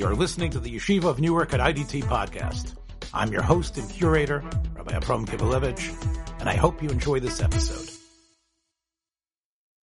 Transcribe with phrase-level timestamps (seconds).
[0.00, 2.74] You're listening to the Yeshiva of Newark at IDT podcast.
[3.12, 4.42] I'm your host and curator,
[4.74, 7.86] Rabbi Abram Kibalevich, and I hope you enjoy this episode.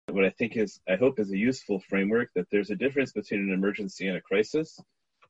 [0.09, 3.41] What I think is, I hope is a useful framework that there's a difference between
[3.41, 4.79] an emergency and a crisis.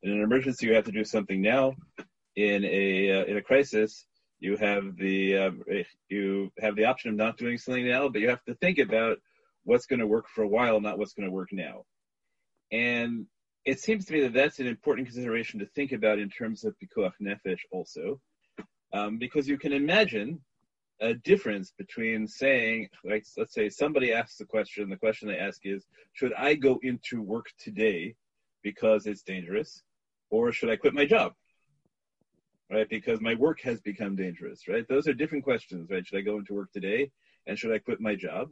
[0.04, 1.74] In an emergency, you have to do something now.
[2.36, 4.06] In a uh, in a crisis,
[4.40, 5.52] you have the uh,
[6.08, 9.18] you have the option of not doing something now, but you have to think about
[9.64, 11.86] what's going to work for a while, not what's going to work now.
[12.72, 13.26] And
[13.68, 16.74] it seems to me that that's an important consideration to think about in terms of
[16.80, 18.18] pikuach nefesh also,
[18.94, 20.40] um, because you can imagine
[21.02, 25.60] a difference between saying, like, let's say somebody asks a question, the question they ask
[25.66, 28.16] is, should I go into work today
[28.64, 29.84] because it's dangerous,
[30.30, 31.34] or should I quit my job?
[32.72, 34.70] Right, because my work has become dangerous.
[34.70, 35.90] Right, those are different questions.
[35.90, 37.12] Right, should I go into work today,
[37.46, 38.50] and should I quit my job?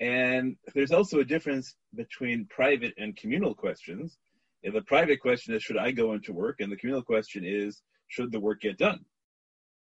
[0.00, 4.18] And there's also a difference between private and communal questions
[4.66, 6.56] and the private question is, should I go into work?
[6.58, 9.04] And the communal question is, should the work get done?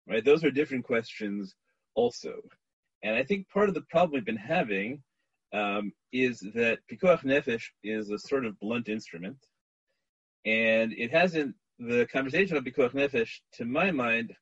[0.09, 0.25] Right?
[0.25, 1.53] Those are different questions
[1.93, 2.33] also.
[3.03, 5.03] And I think part of the problem we've been having
[5.53, 9.37] um, is that pikuach nefesh is a sort of blunt instrument,
[10.45, 11.55] and it hasn't.
[11.77, 14.33] The conversation of pikuach nefesh, to my mind,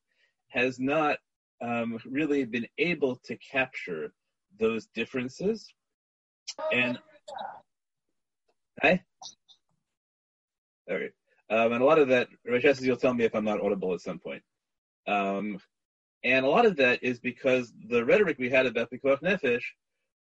[0.48, 1.18] has not
[1.62, 4.12] um, really been able to capture
[4.58, 5.66] those differences.
[6.72, 6.98] And
[8.82, 9.02] hi.
[10.90, 11.10] Okay.
[11.50, 14.00] Um, and a lot of that, Rachel, you'll tell me if I'm not audible at
[14.00, 14.42] some point.
[15.06, 15.58] Um,
[16.22, 19.62] and a lot of that is because the rhetoric we had about Pikuach Nefesh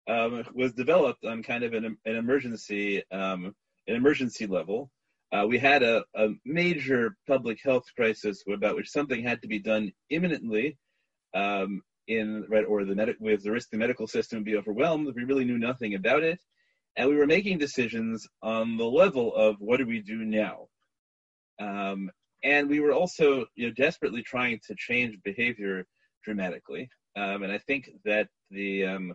[0.07, 3.55] um, was developed on kind of an, an emergency, um,
[3.87, 4.89] an emergency level.
[5.33, 9.59] Uh, we had a, a, major public health crisis about which something had to be
[9.59, 10.77] done imminently,
[11.33, 15.13] um, in right, or the med- with the risk the medical system would be overwhelmed.
[15.13, 16.39] We really knew nothing about it,
[16.97, 20.67] and we were making decisions on the level of what do we do now.
[21.59, 22.09] Um,
[22.43, 25.85] and we were also you know, desperately trying to change behavior
[26.23, 26.89] dramatically.
[27.15, 29.13] Um, and I think that the um,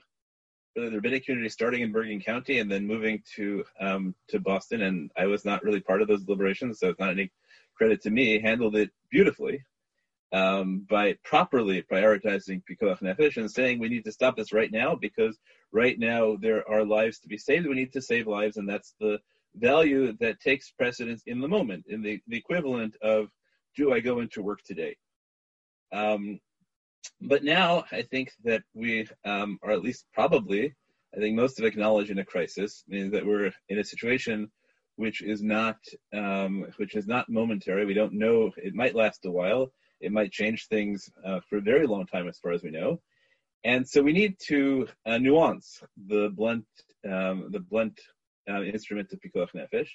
[0.75, 5.11] the rabbinic community starting in Bergen County and then moving to um, to Boston, and
[5.17, 7.31] I was not really part of those deliberations, so it's not any
[7.77, 8.41] credit to me.
[8.41, 9.65] Handled it beautifully
[10.33, 14.95] um, by properly prioritizing pikuach nefesh and saying we need to stop this right now
[14.95, 15.39] because
[15.73, 17.67] right now there are lives to be saved.
[17.67, 19.19] We need to save lives, and that's the
[19.55, 23.29] value that takes precedence in the moment, in the, the equivalent of
[23.77, 24.97] do I go into work today?
[25.93, 26.41] Um,
[27.21, 30.75] but now I think that we um, are at least probably,
[31.15, 34.51] I think most of acknowledge in a crisis, means that we're in a situation
[34.97, 35.79] which is not
[36.13, 37.87] um, which is not momentary.
[37.87, 39.73] We don't know; it might last a while.
[40.01, 43.01] It might change things uh, for a very long time, as far as we know.
[43.65, 46.67] And so we need to uh, nuance the blunt,
[47.09, 48.01] um, the blunt
[48.51, 49.89] uh, instrument of pikuach nefesh,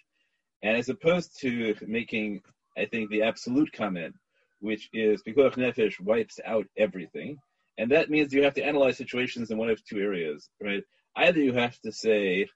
[0.63, 2.41] and as opposed to making,
[2.77, 4.15] I think, the absolute comment,
[4.59, 7.37] which is pikuach nefesh wipes out everything,
[7.77, 10.83] and that means you have to analyze situations in one of two areas, right?
[11.17, 12.47] Either you have to say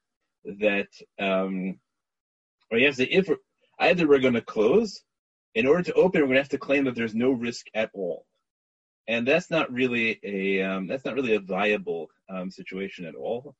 [0.60, 0.88] that,
[1.20, 1.78] um,
[2.70, 3.28] or you have to say if
[3.80, 5.02] either we're going to close,
[5.54, 7.90] in order to open, we're going to have to claim that there's no risk at
[7.92, 8.24] all
[9.08, 13.54] and that's not really a um, that's not really a viable um, situation at all.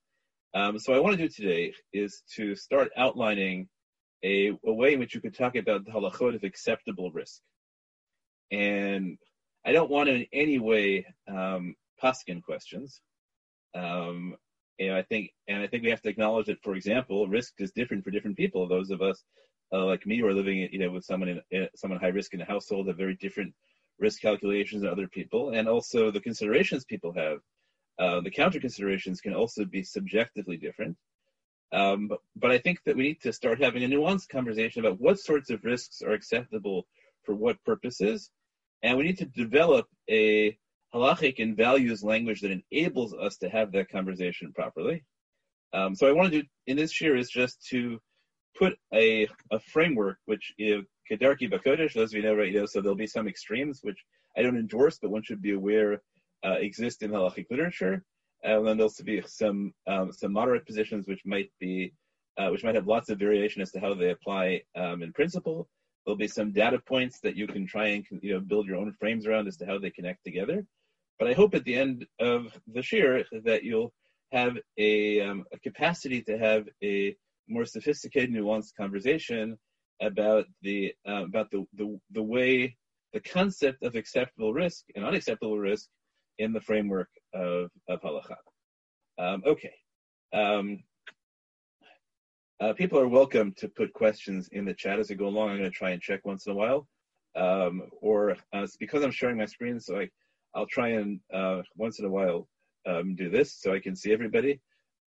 [0.55, 3.69] Um, so what I want to do today is to start outlining
[4.23, 7.41] a, a, way in which you could talk about the halachot of acceptable risk.
[8.51, 9.17] And
[9.65, 13.01] I don't want to in any way um, paskin questions.
[13.75, 14.37] Um,
[14.79, 17.73] know, I think and I think we have to acknowledge that, for example, risk is
[17.73, 18.69] different for different people.
[18.69, 19.23] Those of us
[19.73, 22.35] uh, like me who are living, you know, with someone in, in someone high risk
[22.35, 23.55] in a household have very different
[23.99, 27.39] risk calculations than other people, and also the considerations people have.
[27.99, 30.97] Uh, the counter considerations can also be subjectively different.
[31.73, 35.01] Um, but, but, I think that we need to start having a nuanced conversation about
[35.01, 36.87] what sorts of risks are acceptable
[37.25, 38.31] for what purposes,
[38.83, 40.59] and we need to develop a
[40.95, 45.03] halachic and values language that enables us to have that conversation properly.
[45.73, 47.99] Um, so I want to do in this year is just to
[48.59, 52.67] put a, a framework which you is Kedarki Bakodesh, those of you know right now,
[52.67, 53.99] so there'll be some extremes which
[54.37, 56.01] I don't endorse, but one should be aware
[56.45, 58.05] uh, exist in halachic literature.
[58.45, 61.93] And then there'll be some um, some moderate positions which might be
[62.39, 65.69] uh, which might have lots of variation as to how they apply um, in principle.
[66.05, 68.93] There'll be some data points that you can try and you know build your own
[68.99, 70.65] frames around as to how they connect together.
[71.19, 73.93] But I hope at the end of the year that you'll
[74.33, 77.15] have a, um, a capacity to have a
[77.49, 79.59] more sophisticated, nuanced conversation
[80.01, 82.77] about the uh, about the, the the way
[83.13, 85.89] the concept of acceptable risk and unacceptable risk
[86.39, 88.37] in the framework of of halacha.
[89.19, 89.75] Um, okay.
[90.33, 90.83] Um,
[92.61, 95.51] uh, people are welcome to put questions in the chat as we go along.
[95.51, 96.87] I'm going to try and check once in a while.
[97.35, 100.09] Um, or uh, because I'm sharing my screen, so I,
[100.55, 102.47] I'll try and uh, once in a while
[102.87, 104.61] um, do this so I can see everybody.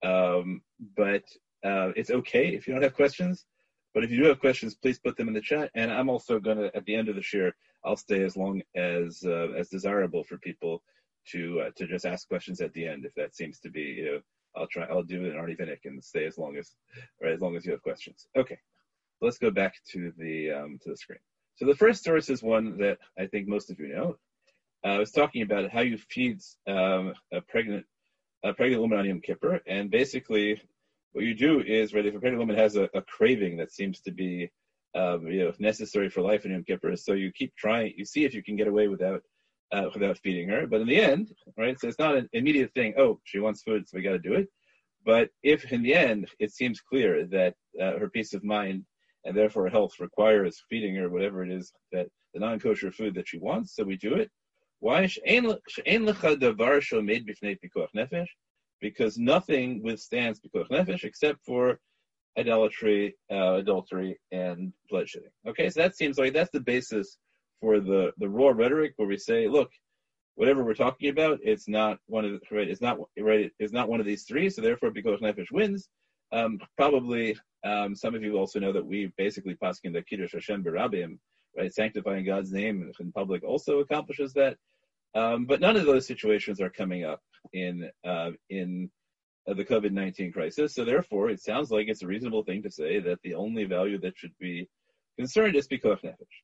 [0.04, 0.62] Um,
[0.98, 1.24] but
[1.66, 3.46] uh, it's okay if you don't have questions.
[3.94, 5.72] But if you do have questions, please put them in the chat.
[5.74, 8.62] And I'm also going to, at the end of the share, I'll stay as long
[8.76, 10.84] as uh, as desirable for people
[11.32, 14.06] to uh, to just ask questions at the end if that seems to be you
[14.06, 14.20] know
[14.56, 16.72] I'll try I'll do an Arnie Vinick and stay as long as
[17.22, 18.28] right as long as you have questions.
[18.38, 18.58] Okay,
[19.22, 21.20] let's go back to the um, to the screen.
[21.58, 24.18] So the first source is one that I think most of you know.
[24.84, 27.86] Uh, I was talking about how you feed um, a pregnant
[28.44, 30.62] a pregnant woman on Yom Kippur, and basically
[31.16, 34.02] what you do is right if a pregnant woman has a, a craving that seems
[34.02, 34.52] to be
[34.96, 38.26] um, you know necessary for life in Yom Kippur, so you keep trying, you see
[38.26, 39.22] if you can get away without
[39.72, 40.68] uh, without feeding her.
[40.68, 42.96] But in the end, right, so it's not an immediate thing.
[42.98, 44.50] Oh, she wants food, so we got to do it.
[45.06, 48.84] But if in the end it seems clear that uh, her peace of mind
[49.24, 53.30] and therefore her health requires feeding her whatever it is that the non-kosher food that
[53.30, 54.30] she wants, so we do it.
[54.80, 55.08] Why?
[58.88, 61.64] Because nothing withstands pikuach nefesh except for
[62.42, 63.02] idolatry,
[63.36, 64.12] uh, adultery,
[64.44, 64.60] and
[64.90, 65.34] bloodshedding.
[65.50, 67.08] Okay, so that seems like that's the basis
[67.62, 69.72] for the the raw rhetoric where we say, look,
[70.40, 72.70] whatever we're talking about, it's not one of the right.
[72.74, 72.96] It's not
[73.32, 73.52] right.
[73.64, 74.48] It's not one of these three.
[74.50, 75.82] So therefore, because Nefesh wins,
[76.32, 77.26] um, probably
[77.72, 81.12] um, some of you also know that we basically paskin the kiddush Hashem berabim,
[81.58, 81.74] right?
[81.74, 84.58] Sanctifying God's name in public also accomplishes that.
[85.16, 87.22] Um, but none of those situations are coming up
[87.54, 88.92] in uh, in
[89.48, 90.76] uh, the COVID nineteen crisis.
[90.76, 94.00] So therefore, it sounds like it's a reasonable thing to say that the only value
[94.02, 94.68] that should be
[95.18, 96.36] concerned is pikuach nefesh.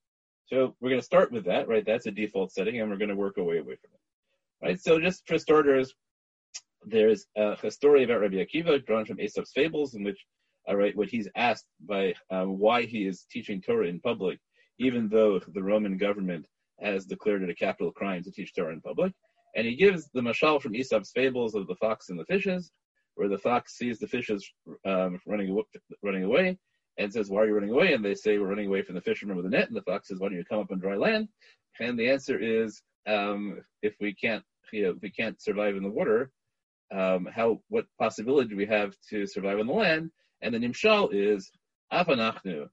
[0.45, 1.85] So we're going to start with that, right?
[1.85, 4.79] That's a default setting, and we're going to work our way away from it, right?
[4.79, 5.94] So just for starters,
[6.83, 10.19] there's a, story about Rabbi Akiva drawn from Aesop's Fables, in which,
[10.68, 14.39] all right, what he's asked by um, why he is teaching Torah in public,
[14.77, 16.45] even though the Roman government
[16.81, 19.13] has declared it a capital crime to teach Torah in public.
[19.56, 22.72] And he gives the mashal from Aesop's Fables of the fox and the fishes,
[23.16, 24.50] where the fox sees the fishes
[24.86, 25.62] um, running
[26.01, 26.57] running away,
[26.98, 27.94] and says, Why are you running away?
[27.94, 29.68] And they say, We're running away from the fisherman with the net.
[29.68, 31.28] And the fox says, Why don't you come up on dry land?
[31.80, 35.89] And the answer is, um, if we can't, you know, we can't survive in the
[35.89, 36.31] water,
[36.94, 40.12] um, how what possibility do we have to survive on the land?
[40.42, 41.51] And the nimshal is
[41.92, 42.68] afanachnu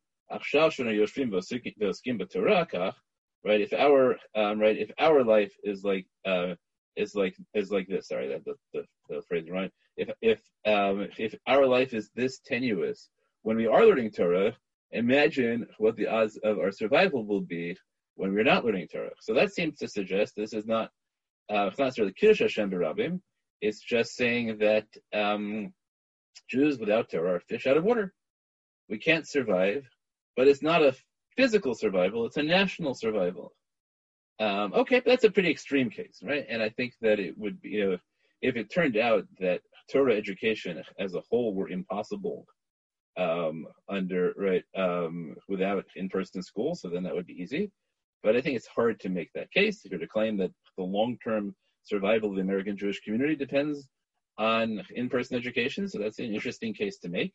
[3.44, 3.60] right?
[3.60, 6.54] If our um, right, if our life is like uh,
[6.96, 8.08] is like is like this.
[8.08, 9.70] Sorry, that the, the, the phrase right.
[9.96, 13.08] If if um, if our life is this tenuous
[13.42, 14.54] when we are learning Torah,
[14.92, 17.76] imagine what the odds of our survival will be
[18.16, 19.10] when we're not learning Torah.
[19.20, 20.90] So that seems to suggest this is not,
[21.50, 23.20] uh, it's not necessarily Kiddush Hashem Barabim.
[23.60, 25.72] It's just saying that um,
[26.50, 28.12] Jews without Torah are fish out of water.
[28.88, 29.88] We can't survive,
[30.36, 30.94] but it's not a
[31.38, 33.46] physical survival; it's a national survival.
[34.40, 36.44] Um, okay, that's a pretty extreme case, right?
[36.48, 38.00] And I think that it would be, you know, if,
[38.42, 42.44] if it turned out that Torah education as a whole were impossible
[43.16, 47.70] um, under right um, without in-person school, so then that would be easy.
[48.22, 50.84] But I think it's hard to make that case if you're to claim that the
[50.84, 53.88] long-term survival of the American Jewish community depends
[54.38, 55.88] on in-person education.
[55.88, 57.32] So that's an interesting case to make.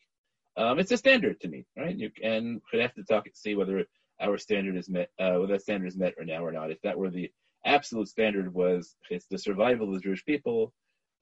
[0.56, 1.96] Um, it's a standard to me, right?
[1.96, 3.84] You and have to talk and see whether
[4.20, 6.70] our standard is met, uh, whether that standard is met or now or not.
[6.70, 7.30] If that were the
[7.66, 10.72] absolute standard was it's the survival of the Jewish people,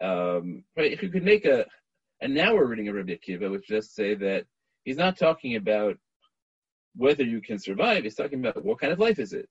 [0.02, 0.92] um, right?
[0.92, 1.66] If you could make a
[2.20, 4.44] and now we're reading a Rabbi Akiva, which just say that
[4.84, 5.96] he's not talking about
[6.94, 8.04] whether you can survive.
[8.04, 9.48] He's talking about what kind of life is it.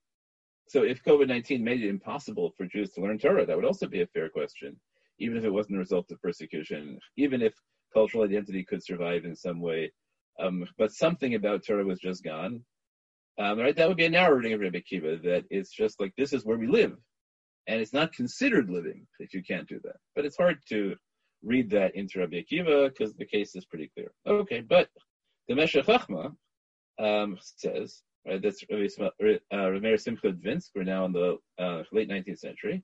[0.69, 4.03] So if COVID-19 made it impossible for Jews to learn Torah, that would also be
[4.03, 4.79] a fair question,
[5.19, 7.53] even if it wasn't a result of persecution, even if
[7.93, 9.91] cultural identity could survive in some way.
[10.39, 12.63] Um, but something about Torah was just gone.
[13.39, 13.75] Um, right?
[13.75, 16.45] That would be a narrow reading of Rabbi Akiva, that it's just like this is
[16.45, 16.95] where we live.
[17.67, 19.97] And it's not considered living if you can't do that.
[20.15, 20.95] But it's hard to
[21.43, 24.11] read that into Rabbi Akiva because the case is pretty clear.
[24.27, 24.89] Okay, but
[25.47, 26.33] the Meshech Chachma
[26.99, 32.83] um, says, right, that's Rameir Simcha Dvinsk, we're now in the uh, late 19th century.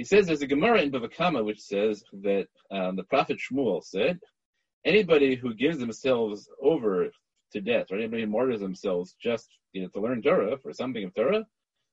[0.00, 3.84] He says there's a Gemara in Bava Kamma which says that um, the prophet Shmuel
[3.84, 4.18] said,
[4.82, 7.10] anybody who gives themselves over
[7.52, 11.04] to death, or anybody who martyrs themselves just you know, to learn Torah for something
[11.04, 11.44] of Torah,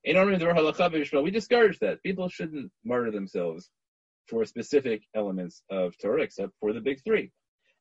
[0.05, 2.01] we discourage that.
[2.01, 3.71] People shouldn't martyr themselves
[4.27, 7.29] for specific elements of Torah except for the big three.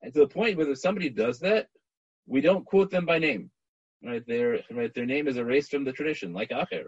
[0.03, 1.69] And to the point where if somebody does that,
[2.27, 3.53] we don't quote them by name.
[4.05, 6.87] Right, their right, their name is erased from the tradition, like Acher.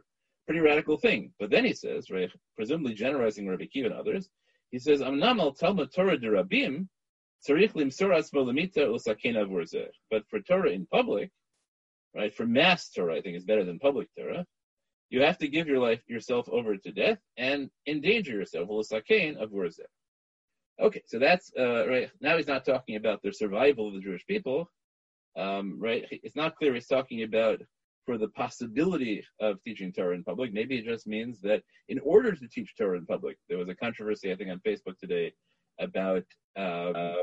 [0.49, 1.31] Pretty radical thing.
[1.38, 4.31] But then he says, right, presumably generalizing Rabbi Kiva and others,
[4.71, 5.12] he says, But
[10.31, 11.31] for Torah in public,
[12.17, 14.47] right, for mass Torah, I think is better than public Torah.
[15.11, 18.71] You have to give your life yourself over to death and endanger yourself.
[20.81, 22.11] Okay, so that's uh, right.
[22.23, 24.71] Now he's not talking about the survival of the Jewish people,
[25.37, 26.07] um, right?
[26.11, 27.61] It's not clear he's talking about
[28.09, 30.50] for the possibility of teaching Torah in public.
[30.55, 33.75] Maybe it just means that in order to teach Torah in public, there was a
[33.75, 35.35] controversy I think on Facebook today
[35.79, 36.25] about
[36.57, 37.17] uh,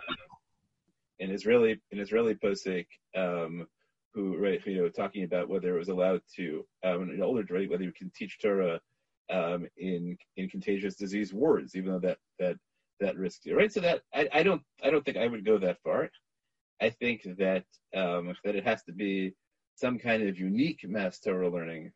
[1.19, 2.85] an Israeli an Israeli posek
[3.17, 3.65] um,
[4.13, 7.67] who right you know talking about whether it was allowed to um, an older right,
[7.67, 8.79] whether you can teach Torah
[9.31, 12.57] um, in in contagious disease wards, even though that that
[12.99, 13.73] that risks you right.
[13.73, 16.11] So that I, I don't I don't think I would go that far.
[16.79, 17.65] I think that
[17.95, 19.33] um, that it has to be
[19.75, 21.91] some kind of unique mass Torah learning.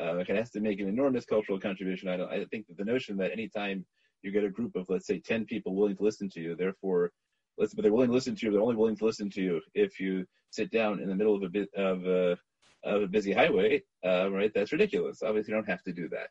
[0.00, 2.08] Uh, it has to make an enormous cultural contribution.
[2.08, 2.30] I don't.
[2.30, 3.84] I think that the notion that anytime
[4.22, 7.12] you get a group of let's say ten people willing to listen to you, therefore
[7.58, 8.52] listen, but they're willing to listen to you.
[8.52, 11.42] They're only willing to listen to you if you sit down in the middle of
[11.42, 12.36] a bit of a,
[12.84, 14.52] of a busy highway, uh, right?
[14.54, 15.22] That's ridiculous.
[15.22, 16.28] Obviously, you don't have to do that.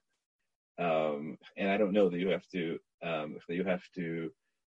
[0.83, 4.31] Um, and I don't know that you have to um, that you have to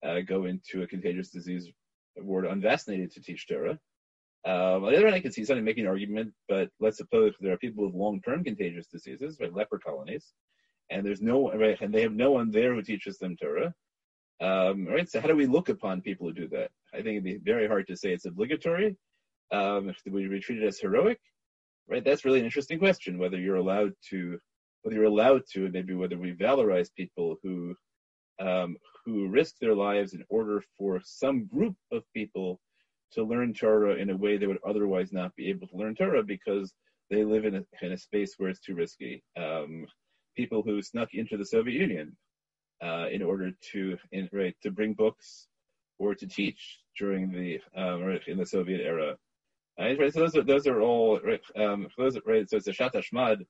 [0.06, 1.70] uh, go into a contagious disease
[2.18, 3.80] ward unvaccinated to teach Torah.
[4.46, 7.34] Um, on the other hand, I can see somebody making an argument, but let's suppose
[7.40, 10.34] there are people with long-term contagious diseases, right, leper colonies,
[10.92, 13.74] and there's no right, and they have no one there who teaches them Torah.
[14.42, 16.70] Um, right, so how do we look upon people who do that?
[16.94, 18.96] I think it'd be very hard to say it's obligatory.
[19.52, 21.20] Um, if we treat it as heroic,
[21.88, 22.04] right?
[22.04, 23.18] That's really an interesting question.
[23.18, 24.38] Whether you're allowed to,
[24.84, 27.76] whether you're allowed to, and maybe whether we valorize people who
[28.40, 32.60] um, who risk their lives in order for some group of people
[33.16, 36.24] to learn Torah in a way they would otherwise not be able to learn Torah
[36.24, 36.74] because
[37.10, 39.24] they live in a, in a space where it's too risky.
[39.38, 39.86] Um,
[40.36, 42.16] people who snuck into the Soviet Union
[42.84, 45.48] uh, in order to in, right to bring books
[45.98, 49.16] or to teach during the um, in the Soviet era.
[49.80, 51.42] Right, right, so those are those are all right.
[51.58, 52.50] Um, those are, right.
[52.50, 53.46] So it's a sha'at hashmad.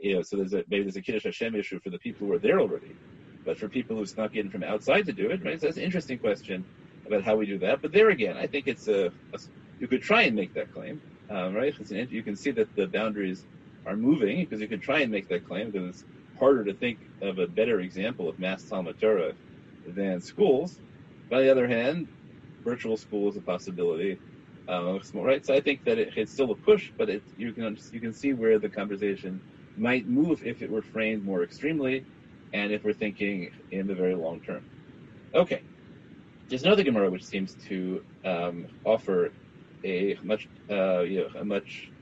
[0.00, 2.32] You know, so there's a maybe there's a kiddush Hashem issue for the people who
[2.32, 2.96] are there already,
[3.44, 5.60] but for people who snuck in from outside to do it, right?
[5.60, 6.64] So that's an interesting question
[7.06, 7.82] about how we do that.
[7.82, 9.38] But there again, I think it's a, a
[9.78, 11.74] you could try and make that claim, um, right?
[11.90, 13.46] An, you can see that the boundaries
[13.86, 16.04] are moving because you could try and make that claim because it's
[16.38, 19.32] harder to think of a better example of mass Talmud Torah
[19.86, 20.80] than schools.
[21.28, 22.08] But on the other hand,
[22.64, 24.20] virtual school is a possibility.
[24.68, 27.76] Uh, right, so I think that it, it's still a push, but it, you can
[27.92, 29.42] you can see where the conversation
[29.76, 32.06] might move if it were framed more extremely,
[32.54, 34.64] and if we're thinking in the very long term.
[35.34, 35.62] Okay,
[36.48, 39.34] there's another Gemara which seems to um, offer
[39.84, 41.92] a much uh, you know a much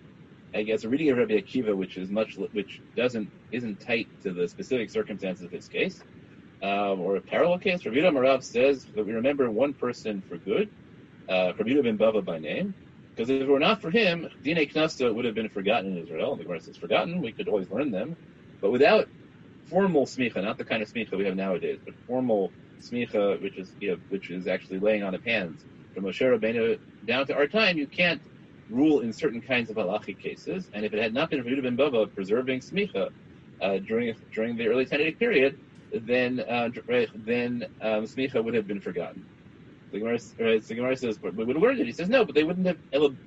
[0.54, 4.32] I guess a reading of Rabbi Akiva, which is much, which doesn't isn't tight to
[4.32, 6.04] the specific circumstances of this case,
[6.62, 7.84] um, or a parallel case.
[7.86, 10.70] Rabbi Marav says that we remember one person for good,
[11.28, 12.74] uh, Rabbi ben Bava by name,
[13.16, 16.36] because if it were not for him, Dine Knasta would have been forgotten in Israel.
[16.36, 17.22] The Gemara says forgotten.
[17.22, 18.16] We could always learn them,
[18.60, 19.08] but without
[19.70, 23.74] formal smicha, not the kind of smicha we have nowadays, but formal smicha, which is
[23.80, 27.46] you know, which is actually laying on of hands from Moshe Rabbeinu down to our
[27.46, 28.20] time, you can't
[28.70, 30.70] rule in certain kinds of halachic cases.
[30.72, 33.10] And if it had not been for Yehuda ben Bava preserving smicha
[33.60, 35.58] uh, during during the early Tannaitic period,
[35.92, 36.70] then uh,
[37.14, 39.24] then um, smicha would have been forgotten.
[39.92, 41.86] The Gemara, right, the Gemara says, but we would have learned it.
[41.86, 42.78] He says, no, but they wouldn't have.
[42.90, 43.18] They would,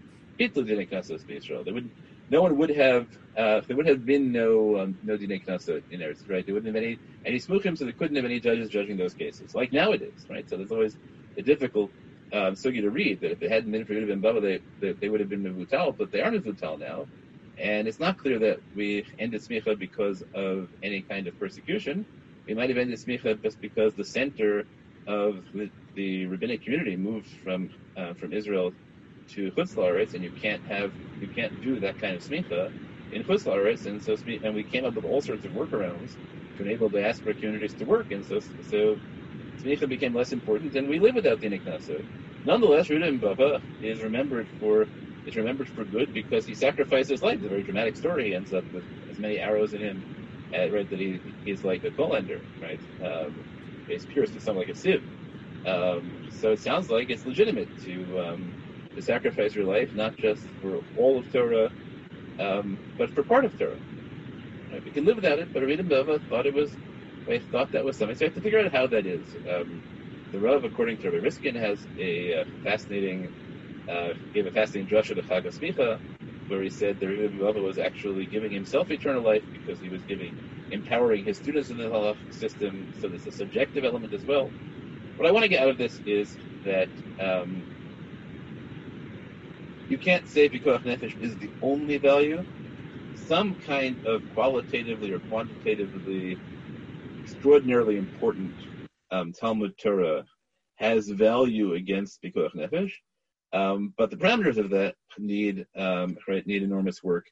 [2.29, 5.99] no one would have, uh, there would have been no um, no dinei knasos in
[5.99, 6.45] Eretz, right?
[6.45, 9.55] There wouldn't have any any smuchim, so there couldn't have any judges judging those cases,
[9.55, 10.49] like nowadays, right?
[10.49, 10.97] So there's always
[11.37, 11.91] a difficult
[12.33, 14.93] um, sugya to read that if it hadn't been for Yehuda ben Bava, they, they,
[14.93, 17.05] they, would have been Mevutal, but they aren't mevutal now.
[17.57, 22.05] And it's not clear that we ended smicha because of any kind of persecution.
[22.47, 24.65] We might have ended smicha just because the center
[25.07, 28.73] of the, the rabbinic community moved from uh, from Israel
[29.29, 32.69] to Chutz and you can't have you can't do that kind of smicha
[33.11, 36.17] in Chutz and so and we came up with all sorts of workarounds
[36.57, 39.01] to enable diaspora communities to work, and so so
[39.63, 42.05] smicha became less important, and we live without the Niknasa.
[42.45, 44.89] Nonetheless, Ruda Baba is remembered for
[45.25, 47.37] is remembered for good because he sacrificed his life.
[47.37, 48.27] It's a very dramatic story.
[48.27, 50.05] He ends up with as many arrows in him,
[50.55, 50.89] uh, right?
[50.89, 52.81] That he he's like a Kolender, right?
[53.03, 53.45] Um,
[53.87, 55.03] he's pierced with something like a sieve.
[55.65, 58.55] Um, so it sounds like it's legitimate to um,
[58.95, 61.71] to sacrifice your life, not just for all of Torah,
[62.39, 63.79] um, but for part of Torah.
[64.71, 64.83] Right?
[64.83, 66.77] We can live without it, but Rabbi Bava thought it was
[67.29, 68.15] I thought that was something.
[68.15, 69.35] So I have to figure out how that is.
[69.49, 69.81] Um,
[70.31, 73.31] the Rav, according to Rabbi Riskin, has a uh, fascinating,
[73.89, 75.99] uh, gave a fascinating drush of the
[76.47, 80.03] where he said that Rabbi Bava was actually giving himself eternal life because he was
[80.03, 80.37] giving,
[80.69, 82.87] empowering his students in the halach system.
[82.93, 84.53] So there's a subjective element as well.
[85.15, 87.65] What I want to get out of this is that um,
[89.89, 92.43] you can't say pikuach nefesh is the only value.
[93.15, 96.37] Some kind of qualitatively or quantitatively
[97.19, 98.53] extraordinarily important
[99.11, 100.25] um, Talmud Torah
[100.75, 102.91] has value against pikuach nefesh,
[103.53, 107.25] um, but the parameters of that need um, need enormous work,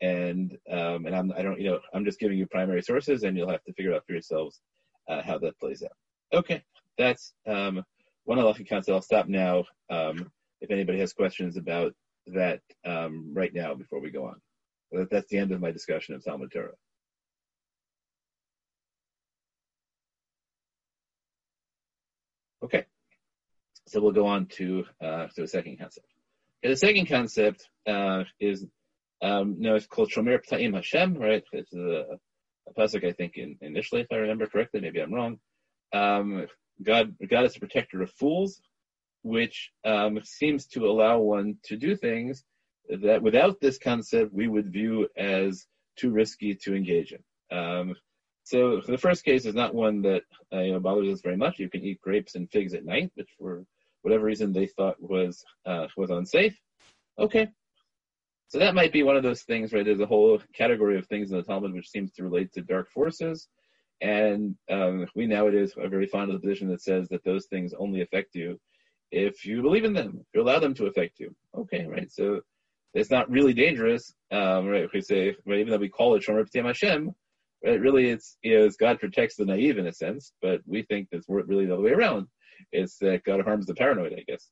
[0.00, 3.36] and um, and I'm I don't you know I'm just giving you primary sources, and
[3.36, 4.60] you'll have to figure out for yourselves
[5.08, 5.96] uh, how that plays out.
[6.32, 6.62] Okay,
[6.98, 7.84] that's um,
[8.24, 8.94] one halachic concept.
[8.94, 9.64] I'll stop now.
[10.60, 11.94] If anybody has questions about
[12.26, 16.24] that um, right now before we go on, that's the end of my discussion of
[16.24, 16.72] Talmud Torah.
[22.62, 22.84] Okay,
[23.88, 26.06] so we'll go on to uh, to the second concept.
[26.62, 28.66] Okay, the second concept uh, is
[29.22, 31.42] um, no, it's called Shomer Ptaim Hashem, right?
[31.52, 32.04] It's a,
[32.68, 34.80] a pasuk I think in, initially, if I remember correctly.
[34.80, 35.38] Maybe I'm wrong.
[35.92, 36.46] Um,
[36.82, 38.60] God, God is a protector of fools,
[39.22, 42.44] which um, seems to allow one to do things
[43.02, 47.56] that without this concept we would view as too risky to engage in.
[47.56, 47.94] Um,
[48.44, 50.22] so the first case is not one that
[50.52, 51.58] uh, you know bothers us very much.
[51.58, 53.64] You can eat grapes and figs at night, which for
[54.02, 56.58] whatever reason they thought was uh, was unsafe.
[57.18, 57.48] Okay,
[58.48, 59.84] so that might be one of those things, right?
[59.84, 62.90] There's a whole category of things in the Talmud which seems to relate to dark
[62.90, 63.46] forces,
[64.00, 67.74] and um, we nowadays are very fond of the position that says that those things
[67.78, 68.58] only affect you
[69.10, 71.34] if you believe in them, you allow them to affect you.
[71.56, 72.10] Okay, right?
[72.10, 72.40] So
[72.94, 74.88] it's not really dangerous, um, right?
[74.92, 77.14] We say, right, even though we call it Shomer B'Tiem Hashem,
[77.64, 77.80] right?
[77.80, 81.66] Really, it's is God protects the naive in a sense, but we think it's really
[81.66, 82.26] the other way around.
[82.72, 84.48] It's that God harms the paranoid, I guess.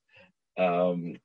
[0.59, 1.17] Um,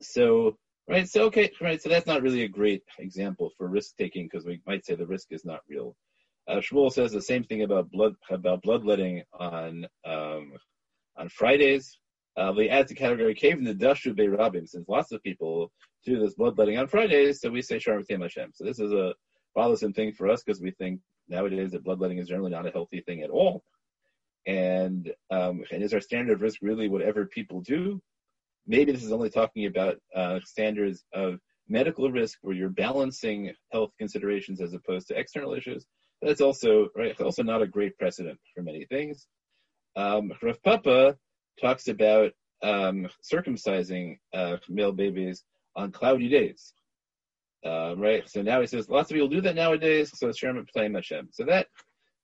[0.00, 0.56] so,
[0.88, 4.46] right, so okay, right, so that's not really a great example for risk taking because
[4.46, 5.94] we might say the risk is not real.
[6.48, 10.52] Uh, Shmuel says the same thing about blood about bloodletting on um,
[11.16, 11.98] on Fridays.
[12.36, 15.70] Uh, they add to category cave in the dashu rabim since lots of people
[16.04, 18.52] do this bloodletting on Fridays, so we say Sharm Hashem.
[18.54, 19.14] So this is a
[19.54, 23.00] bothersome thing for us because we think nowadays that bloodletting is generally not a healthy
[23.00, 23.62] thing at all.
[24.46, 28.00] And um, and is our standard of risk really whatever people do?
[28.66, 33.92] Maybe this is only talking about uh, standards of medical risk where you're balancing health
[33.98, 35.84] considerations as opposed to external issues.
[36.22, 37.18] That's also right.
[37.20, 39.26] Also not a great precedent for many things.
[39.96, 41.16] Um, Rav Papa
[41.60, 45.44] talks about um, circumcising uh, male babies
[45.76, 46.72] on cloudy days.
[47.64, 48.28] Uh, right.
[48.28, 50.10] So now he says lots of people do that nowadays.
[50.14, 51.28] So it's Sherman playing Hashem.
[51.32, 51.66] So that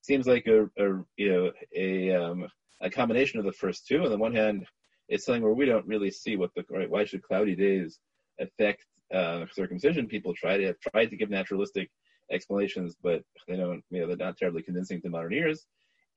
[0.01, 2.49] seems like a, a you know a um,
[2.81, 4.03] a combination of the first two.
[4.05, 4.66] On the one hand,
[5.09, 6.90] it's something where we don't really see what the right.
[6.90, 7.99] Why should cloudy days
[8.40, 10.07] affect uh, circumcision?
[10.07, 11.90] People try to have tried to give naturalistic
[12.33, 13.83] explanations, but they don't.
[13.90, 15.66] You know, they're not terribly convincing to modern ears.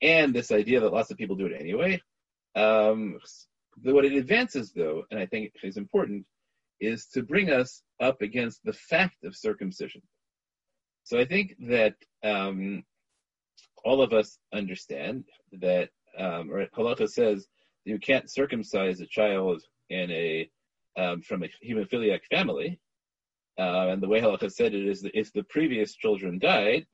[0.02, 2.00] And this idea that lots of people do it anyway.
[2.54, 3.18] Um,
[3.82, 6.26] what it advances, though, and I think is important,
[6.80, 10.02] is to bring us up against the fact of circumcision.
[11.04, 12.84] So I think that um,
[13.84, 15.24] all of us understand
[15.60, 17.46] that, um, or Halacha says
[17.84, 20.50] you can't circumcise a child in a
[20.96, 22.78] um, from a hemophiliac family,
[23.58, 26.86] uh, and the way Halacha said it is that if the previous children died,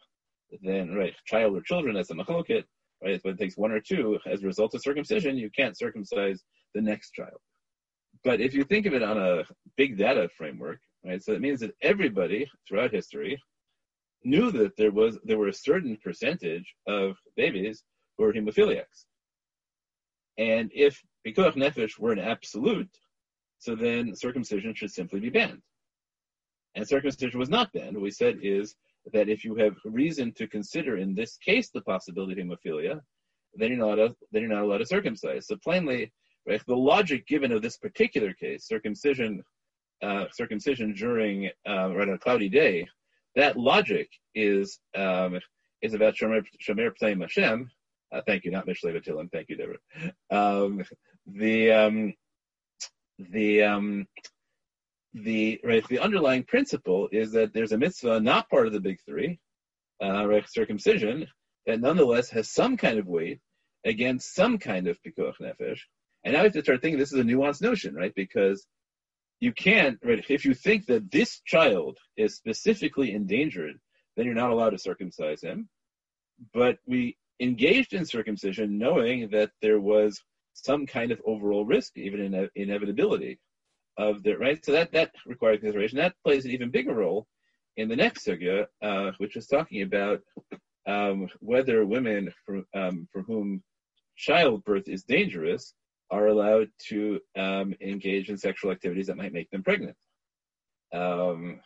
[0.63, 2.65] then right, child or children as a machloket,
[3.07, 6.43] right, it takes one or two as a result of circumcision, you can't circumcise
[6.75, 7.39] the next child.
[8.25, 9.45] But if you think of it on a
[9.77, 13.41] big data framework, right, so it means that everybody throughout history
[14.25, 17.85] knew that there was there were a certain percentage of babies
[18.17, 19.05] who were hemophiliacs.
[20.39, 22.95] And if pikuach nefesh were an absolute,
[23.59, 25.63] so then circumcision should simply be banned.
[26.75, 27.95] And circumcision was not banned.
[27.95, 28.75] What we said is
[29.13, 33.01] that if you have reason to consider in this case the possibility of hemophilia,
[33.55, 35.47] then you're not, a, then you're not allowed to circumcise.
[35.47, 36.13] So plainly,
[36.47, 36.63] Right?
[36.67, 39.43] The logic given of this particular case, circumcision,
[40.03, 42.87] uh, circumcision during uh, right on a cloudy day,
[43.35, 45.41] that logic is um,
[45.83, 47.69] is about Shomer, Ptaim Hashem.
[48.13, 49.31] Uh, thank you, not Batilim.
[49.33, 50.13] Thank you, Deborah.
[50.31, 50.85] Um,
[51.27, 52.15] the um,
[53.19, 54.07] the um,
[55.25, 58.99] the right the underlying principle is that there's a mitzvah not part of the big
[59.07, 59.39] three,
[60.03, 61.27] uh, right, circumcision,
[61.65, 63.41] that nonetheless has some kind of weight
[63.85, 65.81] against some kind of pikuach nefesh,
[66.25, 68.13] and now we have to start thinking this is a nuanced notion, right?
[68.15, 68.67] Because
[69.41, 70.23] you can't, right?
[70.29, 73.79] If you think that this child is specifically endangered,
[74.17, 75.69] then you're not allowed to circumcise him.
[76.53, 82.21] But we engaged in circumcision knowing that there was some kind of overall risk, even
[82.21, 83.39] in inevitability
[83.99, 84.65] of the right.
[84.65, 85.99] So that that requires consideration.
[85.99, 87.27] That plays an even bigger role
[87.77, 90.21] in the next sugya, uh, which is talking about
[90.87, 93.63] um, whether women for, um, for whom
[94.17, 95.75] childbirth is dangerous
[96.11, 99.97] are allowed to um, engage in sexual activities that might make them pregnant.
[100.95, 101.61] Um,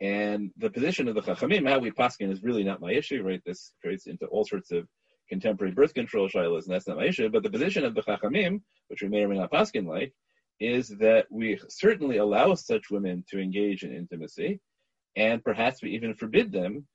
[0.00, 3.42] and the position of the Chachamim, how we paskin, is really not my issue, right?
[3.44, 4.86] This creates into all sorts of
[5.28, 7.28] contemporary birth control shilas, and that's not my issue.
[7.28, 10.12] But the position of the Chachamim, which we may or may not paskin like,
[10.62, 14.60] is that we certainly allow such women to engage in intimacy,
[15.16, 16.86] and perhaps we even forbid them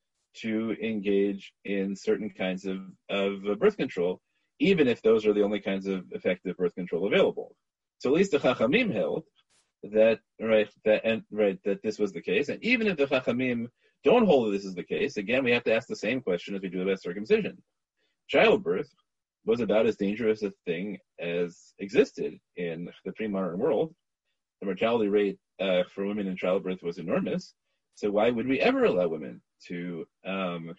[0.42, 4.22] to engage in certain kinds of, of birth control,
[4.60, 7.56] even if those are the only kinds of effective birth control available.
[8.00, 9.24] So at least the Chachamim held
[9.84, 13.68] that right that and right that this was the case, and even if the Chachamim
[14.04, 16.56] don't hold that this is the case, again we have to ask the same question
[16.56, 17.58] as we do about circumcision.
[18.28, 18.94] Childbirth
[19.48, 23.96] was about as dangerous a thing as existed in the pre-modern world.
[24.60, 27.54] The mortality rate uh, for women in childbirth was enormous.
[27.96, 30.76] So why would we ever allow women to um,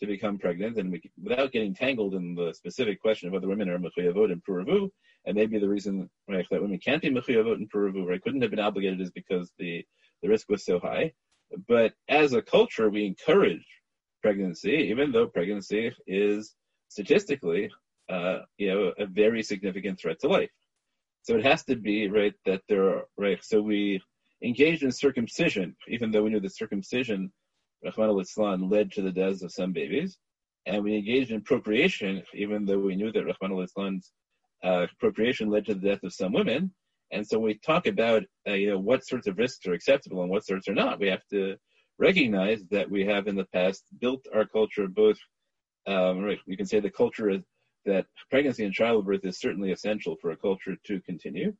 [0.00, 0.76] to become pregnant?
[0.76, 4.44] And we, without getting tangled in the specific question of whether women are mechuyavot and
[4.44, 4.90] puravu,
[5.24, 8.50] and maybe the reason right, that women can't be mechuyavot and puravu, right, couldn't have
[8.50, 9.82] been obligated is because the
[10.22, 11.10] the risk was so high.
[11.66, 13.66] But as a culture, we encourage
[14.22, 16.54] pregnancy, even though pregnancy is
[16.88, 17.70] statistically,
[18.10, 20.50] uh, you know, a very significant threat to life.
[21.22, 23.42] So it has to be right that there are right.
[23.42, 24.00] So we
[24.42, 27.30] engaged in circumcision, even though we knew that circumcision,
[27.84, 30.18] Rahman al led to the deaths of some babies.
[30.66, 34.12] And we engaged in procreation, even though we knew that Rahman al-Islam's
[34.62, 36.72] uh, procreation led to the death of some women.
[37.12, 40.30] And so we talk about, uh, you know, what sorts of risks are acceptable and
[40.30, 41.00] what sorts are not.
[41.00, 41.56] We have to
[41.98, 45.18] recognize that we have in the past built our culture both,
[45.86, 47.42] um, right, you can say the culture is
[47.86, 51.54] that pregnancy and childbirth is certainly essential for a culture to continue.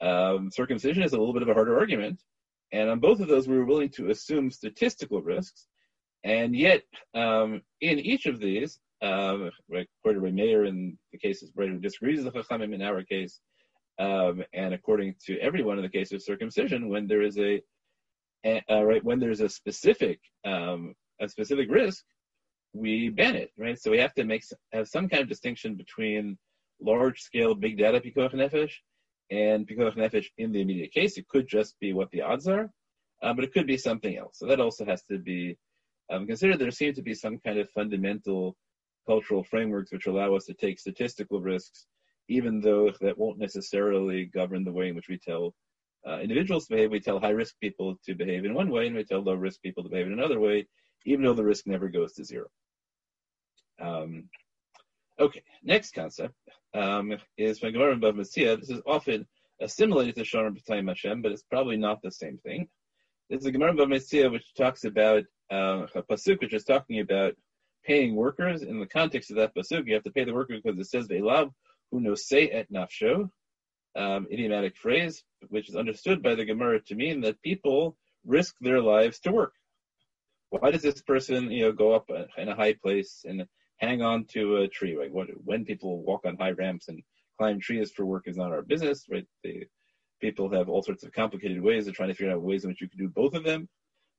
[0.00, 2.20] Um, circumcision is a little bit of a harder argument.
[2.72, 5.66] And on both of those, we were willing to assume statistical risks.
[6.24, 6.82] And yet,
[7.14, 9.50] um, in each of these, according
[10.04, 13.40] to Meir in the cases right, who disagrees with the Chachamim in our case,
[13.98, 17.60] um, and according to everyone in the case of circumcision, when there is a,
[18.46, 22.04] uh, right, when there's a specific, um, a specific risk,
[22.72, 23.78] we ban it, right?
[23.78, 26.38] So we have to make have some kind of distinction between
[26.80, 28.72] large scale big data pikuach nefesh
[29.30, 31.16] and pikuach nefesh in the immediate case.
[31.18, 32.70] It could just be what the odds are,
[33.22, 34.38] uh, but it could be something else.
[34.38, 35.56] So that also has to be
[36.10, 36.58] um, considered.
[36.58, 38.56] There seem to be some kind of fundamental
[39.06, 41.86] cultural frameworks which allow us to take statistical risks,
[42.28, 45.54] even though that won't necessarily govern the way in which we tell
[46.06, 46.90] uh, individuals to behave.
[46.90, 49.60] We tell high risk people to behave in one way, and we tell low risk
[49.62, 50.66] people to behave in another way,
[51.06, 52.46] even though the risk never goes to zero.
[53.80, 54.28] Um,
[55.18, 56.34] okay, next concept
[56.74, 58.58] um, is Gemara Bava Metzia.
[58.58, 59.26] This is often
[59.60, 62.68] assimilated to Shomer B'Tayim Hashem, but it's probably not the same thing.
[63.28, 67.34] There's a Gemara Bava Metzia which talks about uh, a pasuk which is talking about
[67.84, 68.62] paying workers.
[68.62, 71.08] In the context of that pasuk, you have to pay the worker because it says
[71.08, 71.50] "Ve'lav
[71.90, 73.30] who knows say et nafsho,"
[73.96, 78.80] um, idiomatic phrase, which is understood by the Gemara to mean that people risk their
[78.80, 79.54] lives to work.
[80.50, 83.46] Why does this person, you know, go up in a high place and
[83.80, 84.94] hang on to a tree.
[84.94, 85.10] Right?
[85.44, 87.02] When people walk on high ramps and
[87.38, 89.06] climb trees for work is not our business.
[89.10, 89.26] Right?
[90.20, 92.80] People have all sorts of complicated ways of trying to figure out ways in which
[92.80, 93.68] you can do both of them.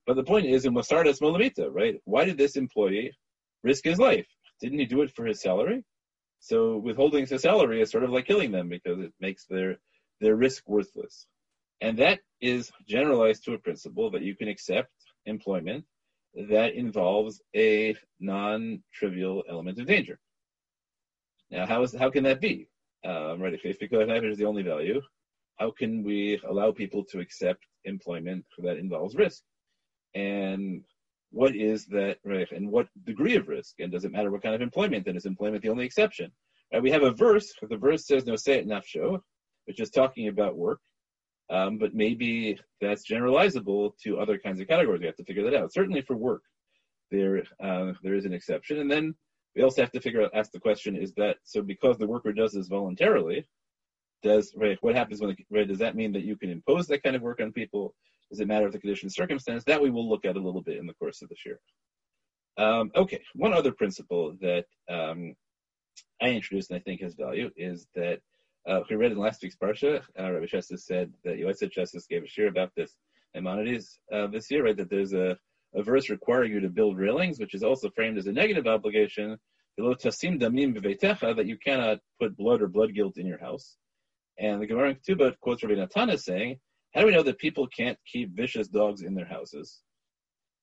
[0.08, 2.02] But the point is, in Masardas Molamita, right?
[2.06, 3.14] Why did this employee
[3.64, 4.28] risk his life?
[4.60, 5.84] Didn't he do it for his salary?
[6.40, 9.78] So withholding his salary is sort of like killing them because it makes their
[10.20, 11.28] their risk worthless.
[11.82, 14.92] And that is generalized to a principle that you can accept
[15.26, 15.86] employment
[16.34, 20.20] that involves a non-trivial element of danger.
[21.50, 22.68] Now, how is how can that be?
[23.04, 25.02] Um, right, if because is the only value,
[25.58, 29.42] how can we allow people to accept employment that involves risk?
[30.14, 30.84] And
[31.32, 32.50] what is that right?
[32.52, 33.76] And what degree of risk?
[33.80, 35.06] And does it matter what kind of employment?
[35.06, 36.32] Then is employment the only exception?
[36.72, 37.54] Right, we have a verse.
[37.62, 39.20] The verse says no say it nafsho,
[39.66, 40.80] which is talking about work.
[41.52, 45.02] Um, but maybe that's generalizable to other kinds of categories.
[45.02, 45.74] We have to figure that out.
[45.74, 46.44] Certainly for work,
[47.12, 49.14] there uh, there is an exception, and then
[49.56, 51.62] we also have to figure out, ask the question: Is that so?
[51.62, 53.46] Because the worker does this voluntarily,
[54.24, 54.78] does right?
[54.80, 55.68] What happens when right?
[55.68, 57.94] Does that mean that you can impose that kind of work on people?
[58.30, 59.66] Does it matter of the condition circumstance?
[59.66, 61.60] That we will look at a little bit in the course of this year.
[62.58, 65.36] Um, okay, one other principle that um,
[66.22, 68.22] I introduced and I think has value is that
[68.68, 72.24] uh, we read in last week's parsha, uh, Rabbi Sheshes said that Yoetzet Sheshes gave
[72.24, 72.96] a shir about this
[73.34, 74.78] Maimonides uh, this year, right?
[74.78, 75.38] That there's a,
[75.74, 79.38] a verse requiring you to build railings, which is also framed as a negative obligation,
[79.78, 83.78] that you cannot put blood or blood guilt in your house.
[84.38, 86.60] And the Gemara in Ketubah quotes Rabbi Natan as saying,
[86.94, 89.82] how do we know that people can't keep vicious dogs in their houses?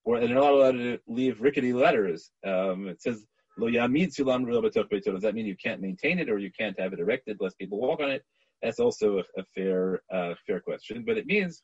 [0.04, 2.30] Or they're not allowed to leave rickety ladders.
[2.46, 3.24] Um, it says
[3.61, 7.81] Does that mean you can't maintain it or you can't have it erected lest people
[7.81, 8.25] walk on it?
[8.62, 11.05] that's also a, a fair uh, fair question.
[11.07, 11.62] But it means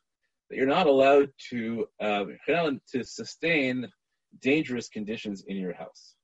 [0.48, 3.88] that you're not allowed to uh, to sustain
[4.40, 6.14] dangerous conditions in your house.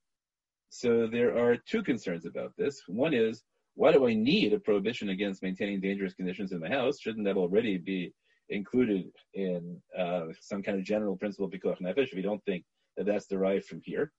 [0.71, 2.83] So there are two concerns about this.
[2.87, 3.43] One is
[3.75, 7.01] why do I need a prohibition against maintaining dangerous conditions in the house?
[7.01, 8.13] Shouldn't that already be
[8.49, 12.65] included in uh, some kind of general principle of pikuach nefesh if you don't think
[12.97, 14.13] that that's derived from here?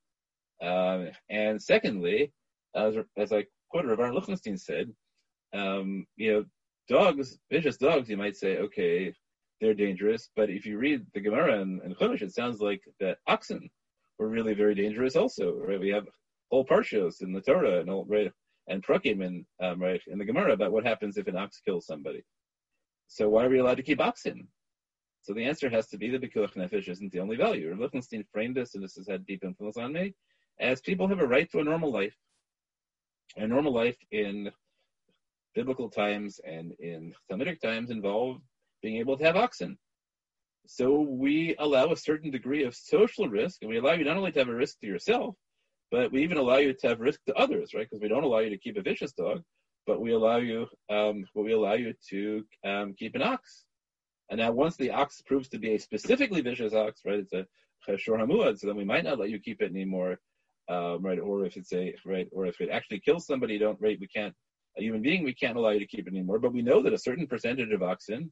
[0.62, 2.32] Um, and secondly,
[2.76, 4.92] as, as I quoted Aaron Lichtenstein said,
[5.54, 6.46] um, you know,
[6.88, 9.14] dogs, vicious dogs, you might say, okay,
[9.60, 10.30] they're dangerous.
[10.36, 13.70] But if you read the Gemara and, and Chumash, it sounds like that oxen
[14.20, 15.80] were really very dangerous also, right?
[15.80, 16.08] We have
[16.52, 18.32] whole parshas in the Torah and all, right,
[18.68, 21.86] and prakim in, um, right, in the Gemara about what happens if an ox kills
[21.86, 22.24] somebody.
[23.08, 24.48] So why are we allowed to keep oxen?
[25.24, 27.76] So the answer has to be that Pikuach Nefesh isn't the only value.
[27.80, 30.16] Lichtenstein framed this, and this has had deep influence on me,
[30.62, 32.16] as people have a right to a normal life.
[33.38, 34.52] A normal life in
[35.56, 38.42] biblical times and in Talmudic times involved
[38.82, 39.78] being able to have oxen.
[40.68, 44.32] So we allow a certain degree of social risk, and we allow you not only
[44.32, 45.36] to have a risk to yourself,
[45.90, 47.88] but we even allow you to have risk to others, right?
[47.90, 49.42] Because we don't allow you to keep a vicious dog,
[49.88, 53.66] but we allow you, um, but we allow you to um, keep an ox.
[54.30, 57.20] And now, once the ox proves to be a specifically vicious ox, right?
[57.20, 57.46] It's a
[57.88, 60.20] cheshor hamuad, so then we might not let you keep it anymore
[60.70, 61.20] um, right?
[61.20, 64.34] Or if it's a right, or if it actually kills somebody, don't right, we can't
[64.78, 66.40] a human being, we can't allow you to keep it anymore.
[66.40, 68.32] But we know that a certain percentage of oxen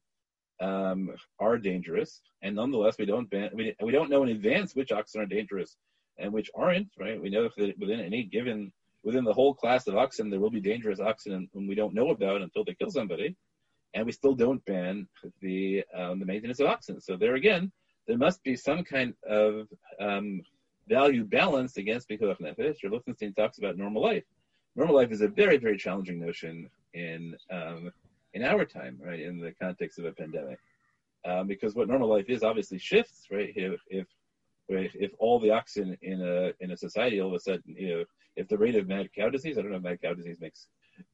[0.62, 4.92] um, are dangerous, and nonetheless, we don't ban, we, we don't know in advance which
[4.92, 5.78] oxen are dangerous
[6.18, 6.88] and which aren't.
[6.98, 7.22] Right?
[7.22, 8.72] We know that within any given
[9.04, 12.10] within the whole class of oxen, there will be dangerous oxen and we don't know
[12.10, 13.36] about until they kill somebody,
[13.94, 15.08] and we still don't ban
[15.42, 17.02] the um, the maintenance of oxen.
[17.02, 17.72] So there again,
[18.08, 19.68] there must be some kind of
[20.02, 20.42] um,
[20.89, 22.84] value balanced against Pikuach Nefesh.
[22.84, 24.23] Or Lichtenstein talks about normal life.
[24.75, 27.91] Normal life is a very, very challenging notion in um,
[28.34, 30.60] in our time, right, in the context of a pandemic.
[31.25, 33.52] Um, because what normal life is obviously shifts, right?
[33.56, 34.08] If, if
[34.69, 38.04] if all the oxen in a in a society all of a sudden, you know,
[38.36, 40.67] if the rate of mad cow disease, I don't know if mad cow disease makes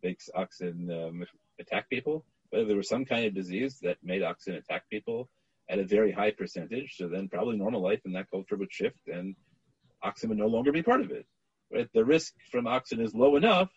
[0.04, 1.26] makes oxen um,
[1.60, 5.30] attack people, but if there was some kind of disease that made oxen attack people
[5.70, 9.08] at a very high percentage, so then probably normal life in that culture would shift,
[9.08, 9.36] and
[10.06, 11.26] oxen would no longer be part of it.
[11.74, 11.90] Right?
[11.94, 13.70] The risk from oxen is low enough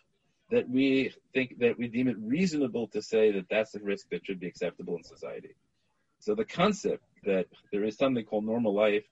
[0.51, 4.25] that we think that we deem it reasonable to say that that's a risk that
[4.25, 5.55] should be acceptable in society.
[6.19, 9.05] So the concept that there is something called normal life,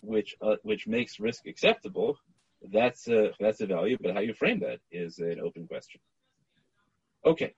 [0.00, 2.18] which uh, which makes risk acceptable,
[2.72, 3.96] that's a that's a value.
[4.00, 6.00] But how you frame that is an open question.
[7.24, 7.52] Okay.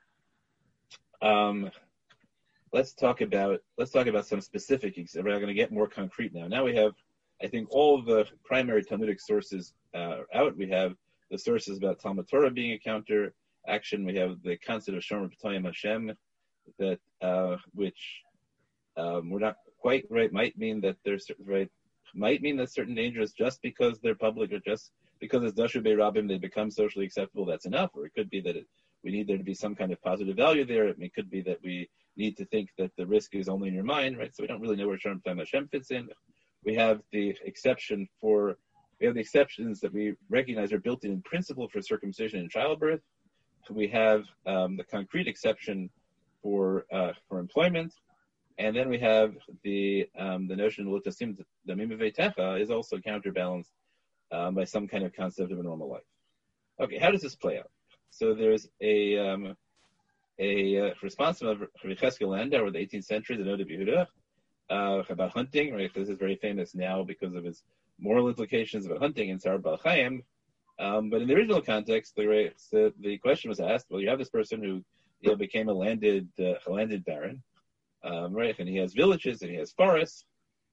[1.21, 1.71] Um,
[2.73, 4.97] let's talk about let's talk about some specific.
[5.15, 6.49] We're going to get more concrete now.
[6.49, 6.93] Now we have
[7.43, 10.57] I think all the primary Talmudic sources uh, out.
[10.57, 10.95] We have
[11.31, 13.35] the sources about Talmud Torah being a counter
[13.67, 14.05] action.
[14.05, 16.13] We have the concept of Shomer B'Toyim Hashem,
[16.79, 18.23] that uh, which
[18.97, 20.33] um, we're not quite right.
[20.33, 21.71] Might mean that there's right.
[22.15, 26.27] Might mean that certain dangers just because they're public or just because it's Dashu Rabim
[26.27, 27.45] they become socially acceptable.
[27.45, 27.91] That's enough.
[27.95, 28.67] Or it could be that it,
[29.05, 30.89] we need there to be some kind of positive value there.
[30.89, 33.85] It could be that we need to think that the risk is only in your
[33.85, 34.35] mind, right?
[34.35, 36.09] So we don't really know where Shomer B'Toyim Hashem fits in
[36.69, 38.59] we have the exception for
[39.01, 43.01] we have the exceptions that we recognize are built in principle for circumcision and childbirth.
[43.71, 45.89] We have um, the concrete exception
[46.43, 47.93] for uh, for employment,
[48.59, 49.31] and then we have
[49.65, 53.73] the um, the notion of the damim is also counterbalanced
[54.31, 56.11] um, by some kind of concept of a normal life.
[56.83, 57.71] Okay, how does this play out?
[58.11, 59.57] So there's a um,
[60.39, 61.67] a uh, response from
[62.03, 64.07] Cheskel Landau in the 18th century, the Noda B'Yehuda,
[65.09, 65.93] about hunting, right?
[65.95, 67.63] This is very famous now because of its
[67.99, 70.23] moral implications about hunting in Sarah Chaim.
[70.79, 74.19] Um, but in the original context, the, the, the question was asked: Well, you have
[74.19, 74.85] this person who
[75.21, 77.43] you know, became a landed uh, a landed baron,
[78.05, 78.57] um, right?
[78.59, 80.25] And he has villages and he has forests,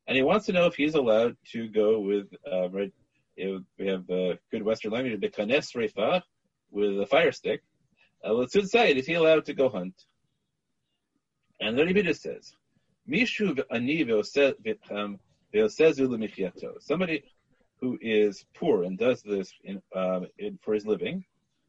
[0.08, 2.94] and he wants to know if he's allowed to go with uh, right.
[3.38, 6.22] We have uh, good Western language, the kanes refa,
[6.72, 7.62] with a fire stick.
[8.26, 9.94] Uh, let's say, is he allowed to go hunt?
[11.60, 12.54] And the Rebbe says,
[14.92, 15.20] um,
[16.80, 17.24] Somebody
[17.80, 21.24] who is poor and does this in, um, in, for his living,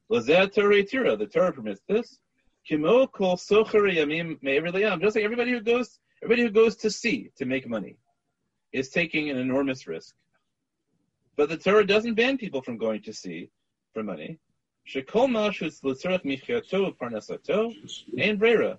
[0.09, 2.19] the Torah permits this.
[2.69, 2.83] Just
[5.17, 7.97] like everybody who goes, everybody who goes to sea to make money
[8.73, 10.15] is taking an enormous risk.
[11.37, 13.51] But the Torah doesn't ban people from going to sea
[13.93, 14.39] for money.
[14.89, 17.75] Shekol mashus l'tzorach michyato parnasato
[18.19, 18.79] ein brera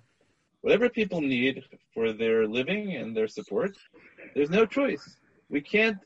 [0.62, 1.62] whatever people need
[1.94, 3.76] for their living and their support,
[4.34, 5.16] there's no choice.
[5.48, 5.98] We can't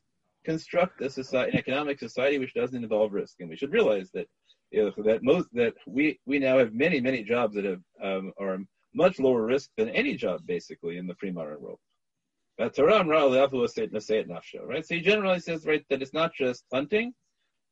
[0.44, 4.28] construct a society, an economic society which doesn't involve risk, and we should realize that
[4.70, 8.32] you know, that most that we we now have many many jobs that have um,
[8.38, 8.58] are
[8.94, 11.78] much lower risk than any job, basically, in the pre modern world.
[12.58, 12.74] Right?
[12.76, 12.86] So
[14.94, 17.14] he generally says, right, that it's not just hunting,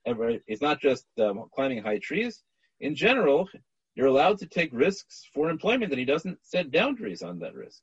[0.07, 2.43] it's not just um, climbing high trees.
[2.81, 3.47] In general,
[3.95, 7.81] you're allowed to take risks for employment, and he doesn't set boundaries on that risk.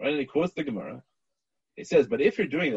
[0.00, 0.10] Right?
[0.10, 1.02] And he quotes the Gemara.
[1.76, 2.76] He says, but if you're doing it,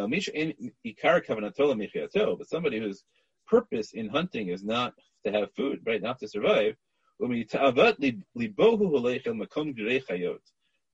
[2.37, 3.03] but somebody whose
[3.47, 4.93] purpose in hunting is not
[5.25, 6.75] to have food, right, not to survive,
[7.19, 7.29] but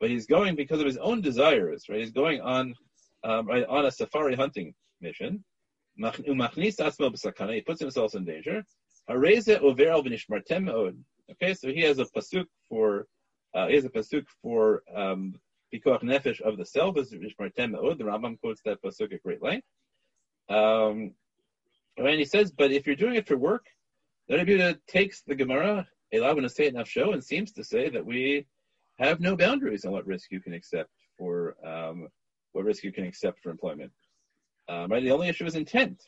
[0.10, 2.00] he's going because of his own desires, right?
[2.00, 2.76] He's going on
[3.24, 5.44] um, right, on a safari hunting mission.
[5.98, 8.66] He puts himself in danger.
[11.32, 13.08] Okay, so he has a pasuk for
[13.54, 15.36] uh, he has a pasuk for um,
[15.74, 16.98] pikuach nefesh of the self.
[16.98, 19.68] Is The Rambam quotes that pasuk at great length.
[20.50, 21.12] Um,
[21.98, 23.66] and he says, but if you're doing it for work,
[24.28, 28.46] the Rebbe takes the Gemara Elav and say Nafsho and seems to say that we
[29.00, 32.08] have no boundaries on what risk you can accept for um,
[32.54, 33.92] what risk you can accept for employment.
[34.70, 35.04] Um, right?
[35.04, 36.04] The only issue is intent.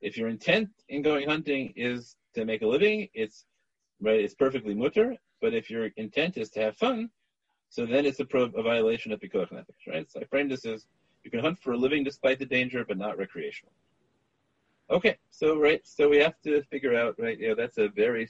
[0.00, 3.44] If your intent in going hunting is to make a living, it's
[4.04, 4.20] right.
[4.20, 5.16] It's perfectly mutter.
[5.40, 7.10] But if your intent is to have fun,
[7.68, 9.86] so then it's a, pro- a violation of pikuach nefesh.
[9.88, 10.10] Right.
[10.10, 10.86] So I frame this as
[11.24, 13.72] you can hunt for a living despite the danger, but not recreational.
[14.90, 17.38] Okay, so right, so we have to figure out, right?
[17.38, 18.28] You know, that's a very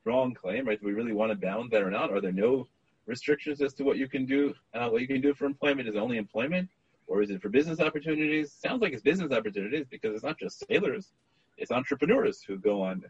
[0.00, 0.78] strong claim, right?
[0.78, 2.12] Do we really want to bound that or not?
[2.12, 2.68] Are there no
[3.06, 4.52] restrictions as to what you can do?
[4.74, 6.68] Uh, what you can do for employment is only employment,
[7.06, 8.52] or is it for business opportunities?
[8.52, 11.12] Sounds like it's business opportunities because it's not just sailors;
[11.56, 13.02] it's entrepreneurs who go on,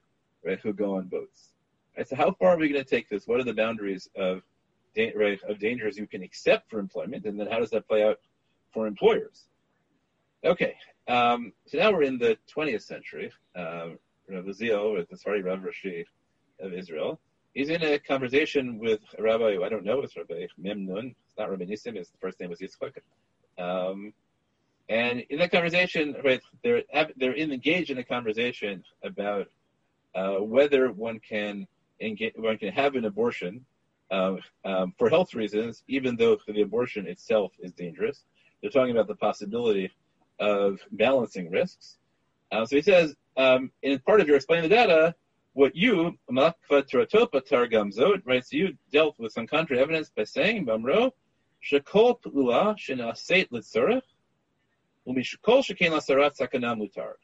[0.44, 0.60] right?
[0.60, 1.50] Who go on boats.
[1.96, 2.08] Right.
[2.08, 3.26] So how far are we going to take this?
[3.26, 4.42] What are the boundaries of
[5.14, 8.18] right, of dangers you can accept for employment, and then how does that play out
[8.72, 9.46] for employers?
[10.44, 10.74] Okay,
[11.08, 13.30] um, so now we're in the 20th century.
[13.54, 13.90] Uh,
[14.28, 16.04] Rav Uziel, the Sfari Rav Rashi
[16.60, 17.20] of Israel,
[17.54, 21.14] he's in a conversation with a rabbi I don't know, it's Rabbi Memnun.
[21.26, 21.82] It's not Rabbi his
[22.20, 22.98] first name was Yitzchak.
[23.58, 24.12] Um,
[24.88, 26.82] and in that conversation, right, they're
[27.16, 29.48] they're engaged in a conversation about
[30.14, 31.66] uh, whether one can
[32.00, 33.64] engage, one can have an abortion
[34.10, 38.24] uh, um, for health reasons, even though the abortion itself is dangerous.
[38.60, 39.90] They're talking about the possibility
[40.38, 41.98] of balancing risks.
[42.52, 45.14] Uh, so he says, um, in part of your explaining the data,
[45.54, 46.54] what you, right,
[46.84, 51.12] so you dealt with some contrary evidence by saying, Bamro,
[51.64, 54.02] Shekol P'ula Shenaseit Litzurech,
[55.08, 57.14] Umishkol Shekain Lasarat Sakana Mutar.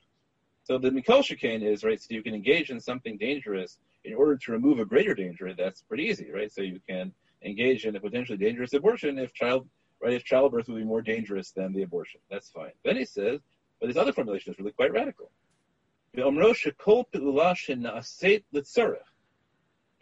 [0.64, 4.36] So the Mikol Shekain is, right, so you can engage in something dangerous in order
[4.36, 5.54] to remove a greater danger.
[5.54, 6.52] That's pretty easy, right?
[6.52, 7.12] So you can
[7.44, 9.68] engage in a potentially dangerous abortion if child
[10.02, 10.14] right?
[10.14, 12.72] If childbirth would be more dangerous than the abortion, that's fine.
[12.84, 13.40] Then he says,
[13.80, 15.30] but this other formulation is really quite radical.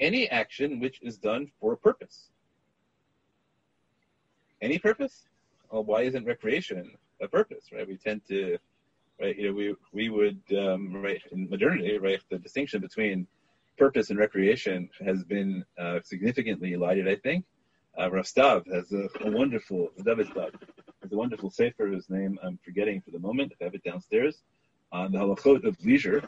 [0.00, 2.30] Any action which is done for a purpose.
[4.60, 5.24] Any purpose?
[5.70, 7.86] Well, why isn't recreation a purpose, right?
[7.86, 8.58] We tend to,
[9.20, 13.26] right, you know, we, we would, um, right, in modernity, right, the distinction between
[13.78, 17.44] purpose and recreation has been uh, significantly elided, I think
[17.98, 22.59] uh, Rav Stav has a, a wonderful, David has a wonderful sefer whose name I'm
[22.64, 23.52] forgetting for the moment.
[23.61, 24.42] I have it downstairs
[24.92, 26.22] on the halachot of leisure.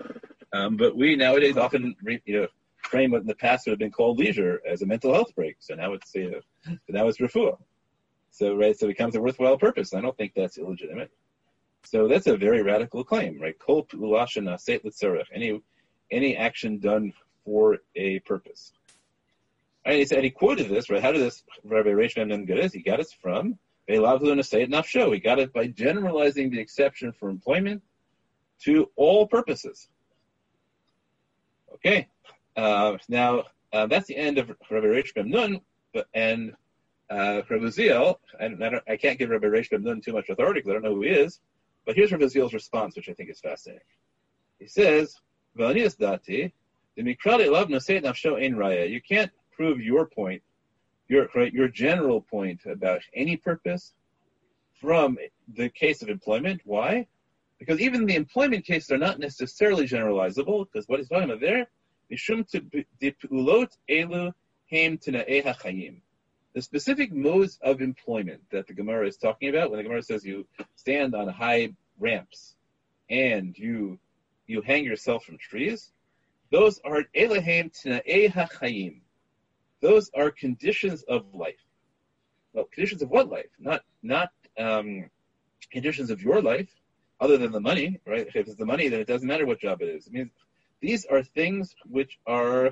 [0.53, 2.47] Um, but we nowadays often, you know,
[2.83, 5.57] frame what in the past would have been called leisure as a mental health break.
[5.61, 7.57] So now it's, you know, now it's refuah.
[8.31, 9.95] So, right, so it becomes a worthwhile purpose.
[9.95, 11.11] I don't think that's illegitimate.
[11.85, 13.59] So that's a very radical claim, right?
[13.59, 13.87] Kol
[15.35, 15.61] Any,
[16.11, 17.13] any action done
[17.45, 18.73] for a purpose.
[19.85, 21.03] And he said he quoted this, right?
[21.03, 22.73] How did this Rabbi Reish Memnon get it?
[22.73, 25.11] He got it from enough show.
[25.13, 27.83] He got it by generalizing the exception for employment
[28.61, 29.89] to all purposes.
[31.75, 32.09] Okay.
[32.57, 35.61] Uh, now, uh, that's the end of Rabbi Reish Memnon,
[35.93, 36.55] but, and
[37.11, 40.71] uh, Rabbi Uziel, and I, I, can't give Rabbi Reish Memnon too much authority because
[40.71, 41.41] I don't know who he is,
[41.87, 43.83] but here's Rabbi Uziel's response, which I think is fascinating.
[44.59, 45.17] He says,
[45.59, 46.53] V'anias dati,
[46.97, 48.91] the raya.
[48.91, 50.43] You can't prove your point,
[51.09, 53.93] your your general point about any purpose
[54.81, 55.19] from
[55.55, 56.61] the case of employment.
[56.65, 57.07] Why?
[57.59, 61.69] Because even the employment cases are not necessarily generalizable, because what he's talking about there,
[62.11, 62.45] mishum
[63.31, 64.33] ulot elu
[64.69, 66.01] haim hachayim.
[66.55, 70.25] The specific modes of employment that the Gemara is talking about, when the Gemara says
[70.25, 72.55] you stand on high ramps
[73.09, 73.99] and you
[74.47, 75.93] you hang yourself from trees,
[76.53, 79.01] those are elahim tna'e hachayim.
[79.81, 81.65] Those are conditions of life.
[82.53, 83.51] Well, conditions of what life?
[83.59, 84.29] Not not
[84.59, 85.11] um,
[85.73, 86.69] conditions of your life,
[87.21, 88.27] other than the money, right?
[88.27, 90.07] If it's the money, then it doesn't matter what job it is.
[90.07, 90.31] It means
[90.81, 92.71] these are things which are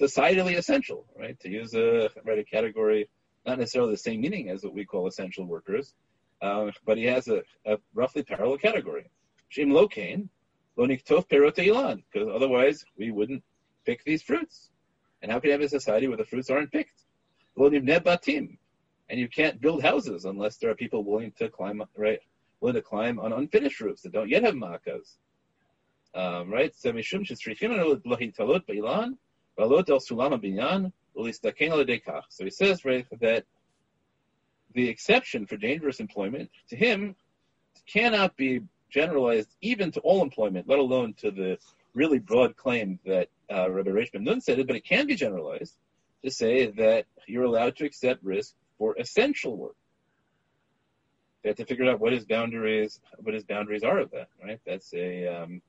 [0.00, 1.38] societally essential, right?
[1.40, 3.08] To use a right a category,
[3.46, 5.94] not necessarily the same meaning as what we call essential workers,
[6.42, 9.10] uh, but he has a, a, roughly parallel category.
[9.50, 10.28] Shim lokain,
[10.76, 13.42] because otherwise we wouldn't
[13.84, 14.70] pick these fruits.
[15.22, 17.02] And how can you have a society where the fruits aren't picked?
[17.58, 18.58] Batim,
[19.08, 22.20] and you can't build houses unless there are people willing to climb right,
[22.60, 25.16] willing to climb on unfinished roofs that don't yet have makas.
[26.14, 26.74] Um, right?
[26.74, 29.16] So mishum talot ba'ilan,
[29.58, 29.68] el
[30.38, 30.92] binyan,
[32.28, 33.44] so he says right, that
[34.74, 37.16] the exception for dangerous employment to him
[37.86, 38.60] cannot be
[38.90, 41.58] generalized even to all employment, let alone to the
[41.94, 45.74] really broad claim that uh, Rabbi Reish Nun said it, but it can be generalized
[46.24, 49.76] to say that you're allowed to accept risk for essential work.
[51.42, 54.60] They have to figure out what his boundaries, what his boundaries are of that, right?
[54.66, 55.62] That's a, um,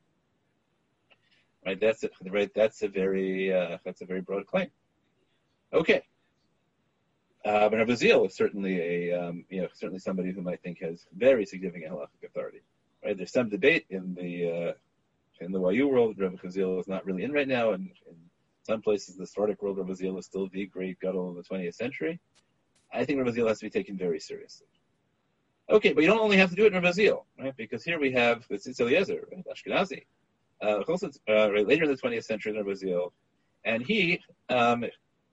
[1.65, 1.79] right?
[1.79, 2.51] That's a, right.
[2.53, 4.69] That's a very, uh, that's a very broad claim.
[5.71, 6.01] Okay.
[7.45, 8.79] Uh, but Rabbi is certainly
[9.11, 12.61] a, um, you know, certainly somebody whom I think has very significant halachic authority.
[13.07, 13.15] Right?
[13.15, 14.73] There's some debate in the uh,
[15.39, 16.19] in the YU world.
[16.19, 18.17] Rabbi Chazil is not really in right now, and in
[18.63, 21.75] some places, the Sephardic world, Rabbi Uziel is still the great gadol of the 20th
[21.75, 22.19] century.
[22.93, 24.67] I think Rabbi Uziel has to be taken very seriously.
[25.69, 27.55] Okay, but you don't only have to do it in Rabbi Uziel, right?
[27.55, 29.45] Because here we have the Tzitz Eliezer, right?
[29.55, 30.03] Ashkenazi,
[30.61, 33.11] uh, also, uh, later in the 20th century, Rabbi Ziel,
[33.63, 34.83] and he um,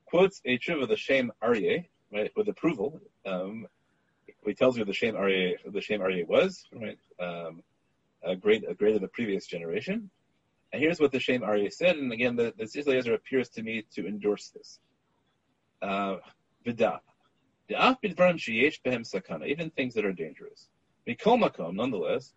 [0.07, 3.01] quotes a tshuva, the Shem Aryeh, right, with approval.
[3.27, 3.67] Um,
[4.47, 7.63] he tells you the Shem Aryeh, the Shem Aryeh was, right, um,
[8.23, 10.11] a great, a great of the previous generation.
[10.73, 13.85] And here's what the Shem Aryeh said, and again, the, the Eliezer appears to me
[13.95, 14.81] to endorse this.
[15.81, 16.17] Uh.
[16.67, 16.87] Even
[19.71, 20.69] things that are dangerous.
[21.07, 22.33] Mikol makom, nonetheless.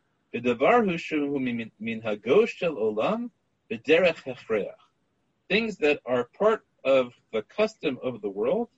[5.50, 8.70] Things that are part of the custom of the world,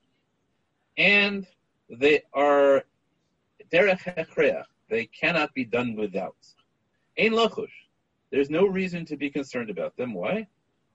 [0.98, 1.48] and
[1.90, 2.84] they are
[3.72, 4.64] derech.
[4.90, 6.36] They cannot be done without.
[7.18, 7.68] Ein lachush.
[8.32, 10.14] There's no reason to be concerned about them.
[10.14, 10.48] Why?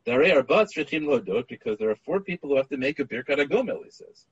[0.05, 4.27] Because there are four people who have to make a birkat hagomel, he says.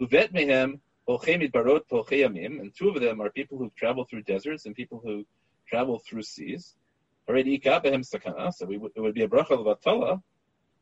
[0.00, 5.00] Uvet mehem barot and two of them are people who travel through deserts and people
[5.04, 5.24] who
[5.68, 6.74] travel through seas.
[7.26, 10.20] So it would be a bracha of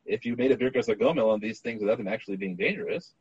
[0.04, 3.14] if you made a birkas hagomel on these things without them actually being dangerous.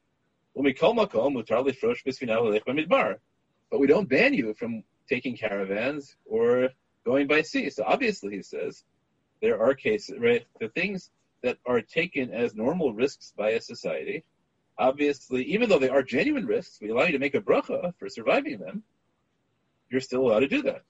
[3.71, 6.69] But we don't ban you from taking caravans or
[7.05, 7.69] going by sea.
[7.69, 8.83] So obviously, he says,
[9.41, 10.45] there are cases, right?
[10.59, 11.09] The things
[11.41, 14.23] that are taken as normal risks by a society,
[14.77, 18.09] obviously, even though they are genuine risks, we allow you to make a bracha for
[18.09, 18.83] surviving them,
[19.89, 20.83] you're still allowed to do that.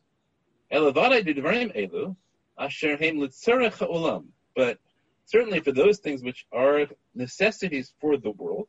[4.56, 4.78] But
[5.26, 8.68] certainly for those things which are necessities for the world,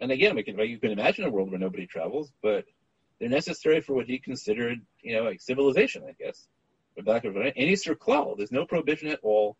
[0.00, 2.64] and again, we can you can imagine a world where nobody travels, but
[3.22, 6.48] they're necessary for what he considered, you know, like civilization, I guess.
[6.98, 9.56] Any klal, there's no prohibition at all.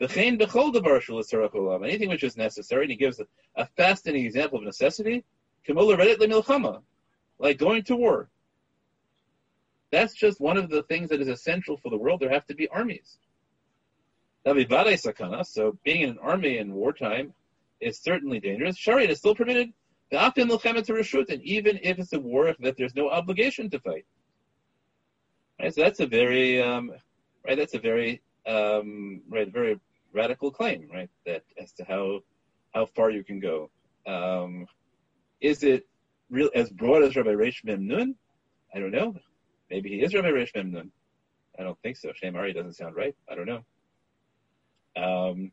[0.00, 0.48] Anything
[2.08, 5.24] which is necessary, and he gives a, a fascinating example of necessity,
[7.38, 8.28] like going to war.
[9.92, 12.18] That's just one of the things that is essential for the world.
[12.18, 13.18] There have to be armies.
[14.44, 17.34] So being in an army in wartime
[17.80, 18.76] is certainly dangerous.
[18.76, 19.72] Shariat is still permitted.
[20.12, 24.04] Even if it's a war that there's no obligation to fight.
[25.60, 26.92] Right, so that's a very um,
[27.46, 27.56] right.
[27.56, 29.80] That's a very um, right, very
[30.12, 31.08] radical claim, right?
[31.24, 32.20] That as to how
[32.74, 33.70] how far you can go.
[34.06, 34.66] Um,
[35.40, 35.86] is it
[36.30, 38.14] real as broad as Rabbi Reish Memnun?
[38.74, 39.14] I don't know.
[39.70, 40.90] Maybe he is Rabbi Reish Memnun.
[41.58, 42.12] I don't think so.
[42.22, 43.14] Ari doesn't sound right.
[43.30, 43.64] I don't know.
[44.96, 45.52] Um,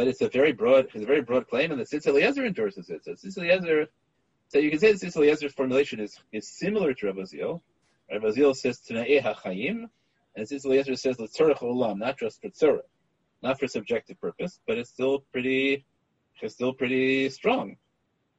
[0.00, 2.88] but it's a very broad, it's a very broad claim, and the Tzitz Eliezer endorses
[2.88, 3.04] it.
[3.04, 3.86] So Tzitz Eliezer,
[4.48, 7.60] so you can say the Tzitz Eliezer's formulation is, is similar to Rabbi Uziel.
[8.10, 9.90] Rabbi Uziel says Tna'eh HaChayim,
[10.36, 12.80] and Tzitz Eliezer says L'tzorech Olam, not just for tzorech,
[13.42, 15.84] not for subjective purpose, but it's still pretty,
[16.40, 17.76] it's still pretty strong.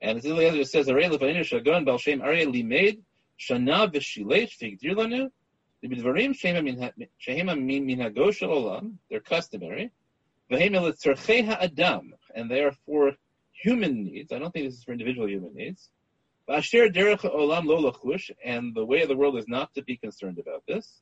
[0.02, 3.04] And Tzitz Eliezer says, Arei Levainu Shagon Bal Shem Arei Limed
[3.40, 5.30] Shana V'Shilech Figdir Lanu,
[9.10, 9.92] they're customary,
[10.52, 13.14] Adam, and they are for
[13.54, 14.32] human needs.
[14.32, 15.90] I don't think this is for individual human needs.
[16.50, 21.02] olam And the way of the world is not to be concerned about this.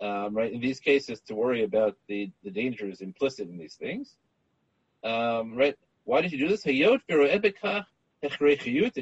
[0.00, 0.52] Um, right?
[0.52, 4.16] In these cases, to worry about the, the dangers implicit in these things.
[5.04, 5.76] Um, right?
[6.04, 6.66] Why did you do this?
[6.66, 6.74] And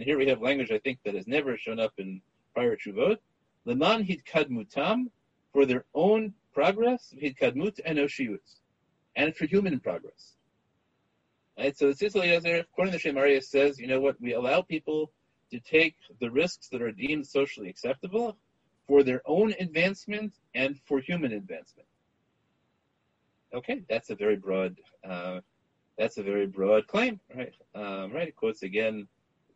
[0.05, 2.21] here we have language I think that has never shown up in
[2.55, 3.17] prior tshuvot.
[3.65, 5.07] Leman hidkadmutam
[5.53, 8.41] for their own progress, hidkadmut and oshiut
[9.17, 10.37] and for human progress.
[11.59, 11.77] Right?
[11.77, 15.13] So the Tzitz there, according to Shem Aryeh, says, you know what, we allow people
[15.51, 18.37] to take the risks that are deemed socially acceptable
[18.87, 21.89] for their own advancement and for human advancement.
[23.55, 25.41] Okay, that's a very broad, uh,
[25.99, 27.55] that's a very broad claim, right?
[27.75, 28.29] Um, right.
[28.29, 29.07] It quotes again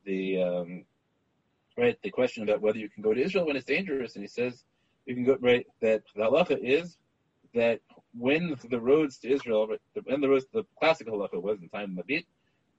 [0.04, 0.84] the um,
[1.78, 4.28] right the question about whether you can go to Israel when it's dangerous, and he
[4.28, 4.64] says
[5.06, 6.98] you can go right that the halacha is
[7.54, 7.80] that
[8.18, 9.68] when the roads to Israel,
[10.04, 12.24] when the roads, the classical halacha was in time of Mabit,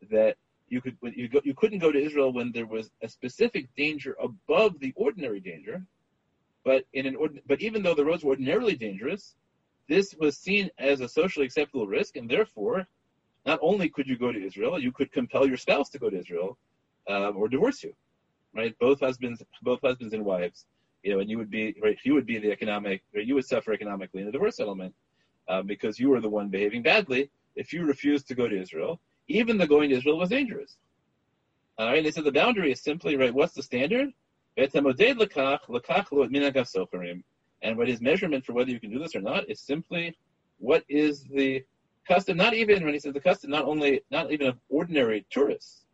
[0.09, 0.37] that
[0.69, 4.15] you could you, go, you couldn't go to Israel when there was a specific danger
[4.21, 5.83] above the ordinary danger,
[6.65, 9.35] but in an ordin- but even though the roads were ordinarily dangerous,
[9.87, 12.85] this was seen as a socially acceptable risk, and therefore,
[13.45, 16.19] not only could you go to Israel, you could compel your spouse to go to
[16.19, 16.57] Israel,
[17.07, 17.93] um, or divorce you,
[18.53, 18.75] right?
[18.79, 20.65] Both husbands, both husbands and wives,
[21.03, 21.97] you know, and you would be right.
[22.03, 24.93] You would be the economic, or you would suffer economically in a divorce settlement
[25.49, 28.99] um, because you were the one behaving badly if you refused to go to Israel,
[29.27, 30.77] even the going to Israel was dangerous.
[31.77, 33.33] All right, and they said the boundary is simply right.
[33.33, 34.11] What's the standard?
[34.57, 34.73] And
[37.77, 40.15] what his measurement for whether you can do this or not is simply
[40.57, 41.63] what is the
[42.07, 45.85] custom, not even when he says the custom, not only, not even of ordinary tourists.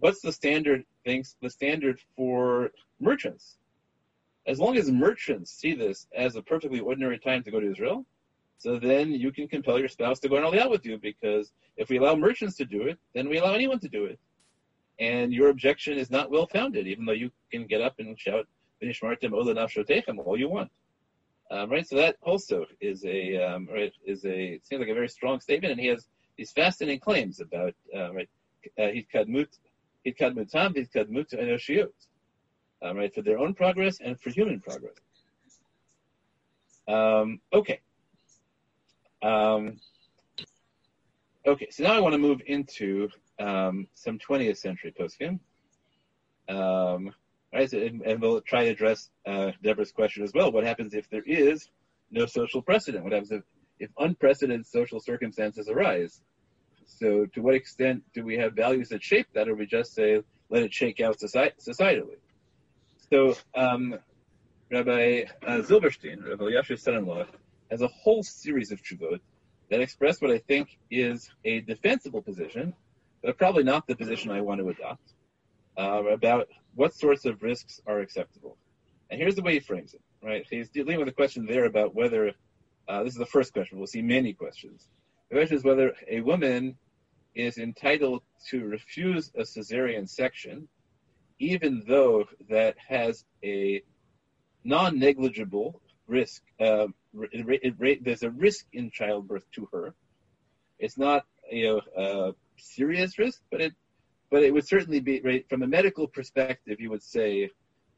[0.00, 3.58] What's the standard things, the standard for merchants?
[4.46, 8.04] As long as merchants see this as a perfectly ordinary time to go to Israel,
[8.58, 11.88] so then you can compel your spouse to go on aliyah with you because if
[11.88, 14.18] we allow merchants to do it, then we allow anyone to do it.
[15.00, 18.46] And your objection is not well founded, even though you can get up and shout,
[18.82, 20.70] all you want.
[21.50, 25.08] Um, right, so that also is a um, right is a seems like a very
[25.08, 28.28] strong statement, and he has these fascinating claims about uh, right
[28.78, 29.48] hitkadmut
[30.06, 31.92] hitkadmutam hitkadmut enoshiot,
[32.82, 34.94] um, right for their own progress and for human progress.
[36.88, 37.80] Um, okay.
[39.22, 39.78] Um,
[41.46, 43.08] okay, so now I want to move into
[43.38, 45.38] um, some 20th century poskim.
[46.48, 47.12] Um,
[47.52, 47.70] Right?
[47.70, 50.50] So, and, and, we'll try to address uh, Deborah's question as well.
[50.50, 51.68] What happens if there is
[52.10, 53.04] no social precedent?
[53.04, 53.42] What happens if,
[53.78, 56.20] if unprecedented social circumstances arise?
[56.86, 60.22] So, to what extent do we have values that shape that, or we just say,
[60.48, 62.16] let it shake out society, societally?
[63.10, 63.98] So, um,
[64.70, 67.26] Rabbi uh, Zilberstein, Rabbi Yashu's son-in-law,
[67.72, 69.18] has a whole series of tshuvot
[69.70, 72.74] that express what I think is a defensible position,
[73.22, 75.14] but probably not the position I want to adopt,
[75.78, 78.58] uh, about what sorts of risks are acceptable?
[79.10, 80.44] And here's the way he frames it, right?
[80.50, 82.32] He's dealing with a question there about whether,
[82.88, 84.86] uh, this is the first question, we'll see many questions.
[85.30, 86.76] The question is whether a woman
[87.34, 90.68] is entitled to refuse a cesarean section,
[91.38, 93.82] even though that has a
[94.62, 96.42] non-negligible risk.
[96.60, 99.94] Uh, it, it, there's a risk in childbirth to her.
[100.78, 103.74] It's not you know a serious risk, but it
[104.30, 106.80] but it would certainly be right from a medical perspective.
[106.80, 107.50] You would say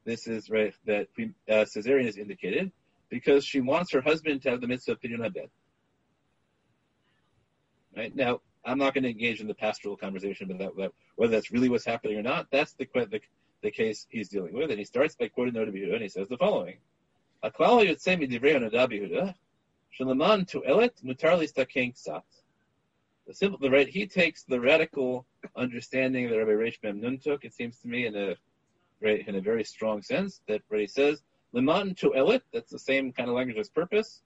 [0.05, 1.07] this is right that
[1.49, 2.71] uh, cesarean is indicated
[3.09, 5.49] because she wants her husband to have the mitzvah of pidyon haben.
[7.95, 11.51] Right now, I'm not going to engage in the pastoral conversation about that, whether that's
[11.51, 12.47] really what's happening or not.
[12.51, 13.21] That's the, the,
[13.63, 16.27] the case he's dealing with, and he starts by quoting Noda B'Yehuda, and he says
[16.27, 16.77] the following:
[23.27, 25.25] The simple, the right, he takes the radical
[25.55, 28.35] understanding that Rabbi Reish Memnun took, it seems to me, in a
[29.01, 31.21] in a very strong sense, that what he says,
[31.53, 34.21] Liman to elit, that's the same kind of language as purpose.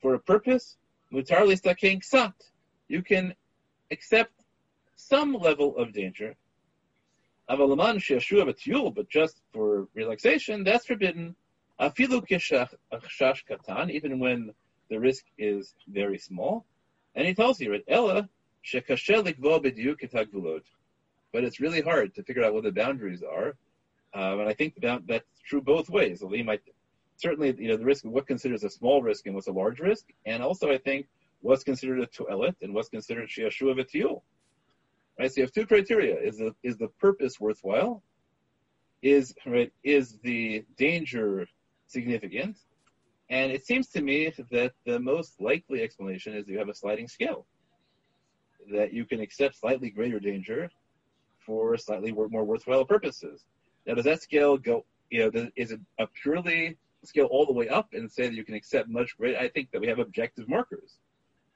[0.00, 0.76] For a purpose,
[1.12, 2.34] mutar listakein ksat.
[2.86, 3.34] You can
[3.90, 4.44] accept
[4.94, 6.36] some level of danger.
[7.48, 11.34] Avalaman she'ashu but just for relaxation, that's forbidden.
[11.80, 14.52] Afilu katan, even when
[14.90, 16.66] the risk is very small.
[17.14, 18.28] And he tells you, right, Ella
[21.32, 23.56] but it's really hard to figure out what the boundaries are.
[24.12, 26.22] Um, and I think that that's true both ways.
[26.22, 26.62] Might
[27.16, 29.80] certainly, you know, the risk of what considers a small risk and what's a large
[29.80, 31.06] risk, and also I think
[31.40, 34.22] what's considered a toelet and what's considered shiashua v'tiyul.
[35.18, 35.30] Right.
[35.30, 38.02] So you have two criteria: is the is the purpose worthwhile?
[39.02, 39.72] Is right?
[39.84, 41.46] Is the danger
[41.90, 42.56] significant?
[43.28, 47.08] And it seems to me that the most likely explanation is you have a sliding
[47.08, 47.46] scale
[48.72, 50.70] that you can accept slightly greater danger
[51.38, 53.44] for slightly more worthwhile purposes.
[53.86, 54.84] Now, does that scale go?
[55.10, 58.44] You know, is it a purely scale all the way up and say that you
[58.44, 59.38] can accept much greater?
[59.38, 60.98] I think that we have objective markers.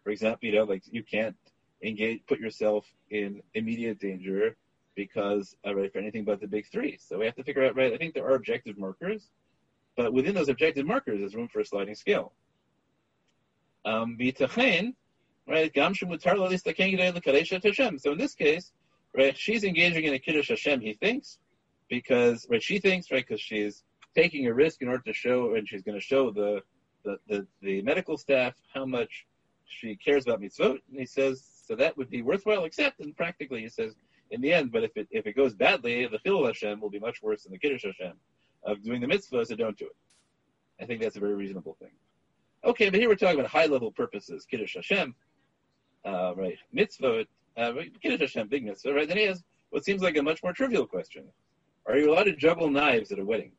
[0.03, 1.37] For example, you know, like you can't
[1.83, 4.57] engage, put yourself in immediate danger
[4.95, 6.97] because uh, right, for anything but the big three.
[6.99, 7.93] So we have to figure out, right?
[7.93, 9.31] I think there are objective markers,
[9.97, 12.33] but within those objective markers, there's room for a sliding scale.
[13.85, 14.95] Um, right?
[15.77, 15.83] So
[18.13, 18.73] in this case,
[19.17, 20.81] right, she's engaging in a kiddush Hashem.
[20.81, 21.39] He thinks
[21.89, 23.83] because right, she thinks right because she's
[24.15, 26.63] taking a risk in order to show, and she's going to show the,
[27.05, 29.27] the the, the medical staff how much
[29.67, 30.79] she cares about mitzvot.
[30.91, 33.95] And he says, so that would be worthwhile, except and practically he says,
[34.31, 36.99] in the end, but if it if it goes badly, the Chilul Hashem will be
[36.99, 38.15] much worse than the Kiddush Hashem
[38.65, 39.97] of doing the mitzvah, so don't do it.
[40.83, 41.93] I think that's a very reasonable thing.
[42.65, 45.15] Okay, but here we're talking about high level purposes, Kiddush Hashem,
[46.05, 46.59] uh, right?
[46.73, 49.07] Mitzvah, uh, Kiddush Hashem, big mitzvah, right?
[49.07, 51.25] Then he has what seems like a much more trivial question:
[51.87, 53.53] Are you allowed to juggle knives at a wedding?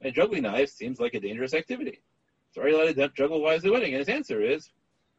[0.00, 2.00] And juggling knives seems like a dangerous activity.
[2.52, 3.94] So are you allowed to juggle wives at a wedding?
[3.94, 4.70] And his answer is,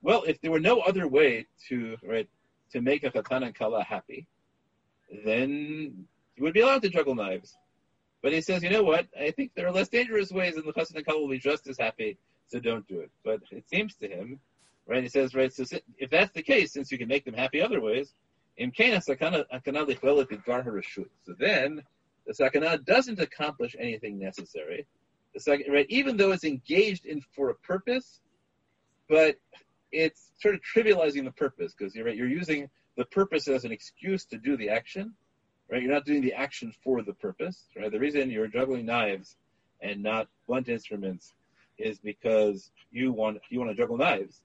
[0.01, 2.29] well, if there were no other way to right
[2.71, 4.27] to make a chatan and kala happy,
[5.25, 6.05] then
[6.35, 7.57] you would be allowed to juggle knives.
[8.25, 9.05] But he says, you know what?
[9.15, 11.77] I think there are less dangerous ways, and the chatan and will be just as
[11.77, 12.17] happy.
[12.47, 13.11] So don't do it.
[13.23, 14.39] But it seems to him,
[14.87, 15.03] right?
[15.03, 15.53] He says, right.
[15.53, 15.63] So
[15.99, 18.15] if that's the case, since you can make them happy other ways,
[18.57, 18.65] so
[21.37, 21.83] then
[22.25, 24.87] the sakana doesn't accomplish anything necessary.
[25.35, 25.85] The second, right?
[25.89, 28.21] Even though it's engaged in for a purpose,
[29.07, 29.35] but
[29.91, 33.71] it's sort of trivializing the purpose because you're right, you're using the purpose as an
[33.71, 35.13] excuse to do the action,
[35.69, 35.81] right?
[35.81, 37.91] You're not doing the action for the purpose, right?
[37.91, 39.37] The reason you're juggling knives
[39.81, 41.33] and not blunt instruments
[41.77, 44.41] is because you want you want to juggle knives,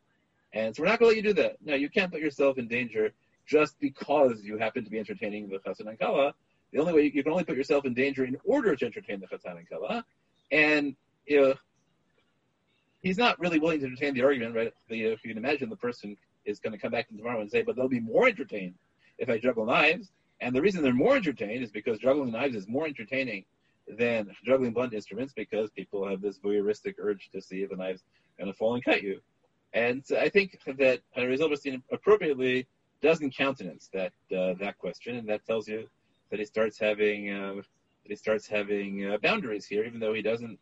[0.52, 1.56] and so we're not going to let you do that.
[1.64, 3.12] No, you can't put yourself in danger
[3.46, 6.34] just because you happen to be entertaining the chassan and kala.
[6.72, 9.20] The only way you, you, can only put yourself in danger in order to entertain
[9.20, 10.04] the chassan and kala,
[10.50, 10.96] and
[11.26, 11.54] you know,
[13.02, 14.72] he's not really willing to entertain the argument, right?
[14.88, 17.62] The, if you can imagine the person is going to come back tomorrow and say,
[17.62, 18.74] but they'll be more entertained
[19.18, 20.10] if I juggle knives.
[20.40, 23.44] And the reason they're more entertained is because juggling knives is more entertaining
[23.86, 28.02] than juggling blunt instruments because people have this voyeuristic urge to see if the knife's
[28.38, 29.20] going to fall and cut you.
[29.72, 32.66] And I think that Henry Zilberstein appropriately
[33.02, 35.88] doesn't countenance that uh, that question, and that tells you
[36.30, 40.22] that he starts having uh, that he starts having uh, boundaries here, even though he
[40.22, 40.58] doesn't.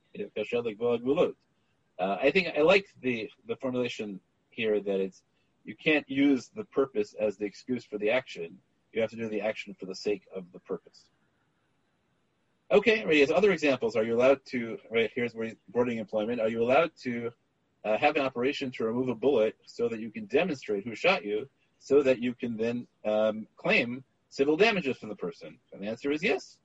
[1.99, 4.20] Uh, I think I like the the formulation
[4.51, 5.22] here that it's
[5.64, 8.57] you can't use the purpose as the excuse for the action.
[8.93, 11.05] You have to do the action for the sake of the purpose.
[12.70, 16.49] Okay, right, as other examples, are you allowed to, right, here's where boarding employment, are
[16.49, 17.30] you allowed to
[17.84, 21.24] uh, have an operation to remove a bullet so that you can demonstrate who shot
[21.24, 25.59] you, so that you can then um, claim civil damages from the person?
[25.72, 26.59] And the answer is yes.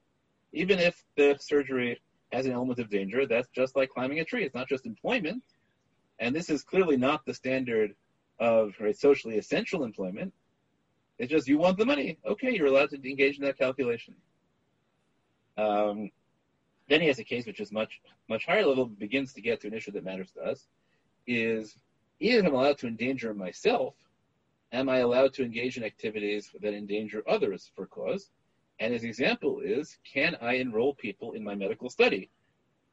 [0.52, 2.00] Even if the surgery
[2.34, 3.26] has an element of danger.
[3.26, 4.44] That's just like climbing a tree.
[4.44, 5.44] It's not just employment.
[6.20, 7.96] And this is clearly not the standard
[8.40, 10.34] of right, socially essential employment.
[11.20, 12.18] It's just you want the money.
[12.26, 14.16] Okay, you're allowed to engage in that calculation.
[15.58, 16.10] Um,
[16.90, 19.68] then he has a case which is much much higher level, begins to get to
[19.68, 20.68] an issue that matters to us,
[21.28, 21.76] is
[22.20, 23.96] if I'm allowed to endanger myself,
[24.72, 28.30] am I allowed to engage in activities that endanger others for cause?
[28.80, 32.30] And his example is, can I enroll people in my medical study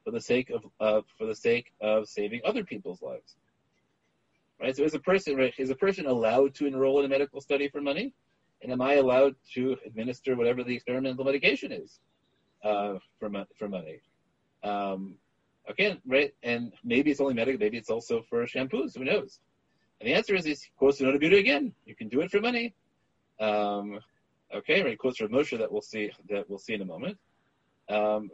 [0.05, 3.37] for the sake of uh, for the sake of saving other people's lives?
[4.61, 4.77] Right.
[4.77, 7.81] So is a person is a person allowed to enroll in a medical study for
[7.81, 8.13] money?
[8.63, 11.99] And am I allowed to administer whatever the experimental medication is
[12.63, 14.01] uh, for for money?
[14.63, 15.15] Um,
[15.71, 16.35] okay, right?
[16.43, 17.59] And maybe it's only medical.
[17.59, 18.99] Maybe it's also for shampoos.
[18.99, 19.41] Who knows?
[20.01, 21.73] And the answer is, he quotes to Beauty again.
[21.87, 22.75] You can do it for money.
[23.39, 24.01] Um,
[24.53, 24.99] Okay, right?
[24.99, 27.17] Quotes from Moshe that we'll see that we'll see in a moment.
[27.89, 28.31] Um,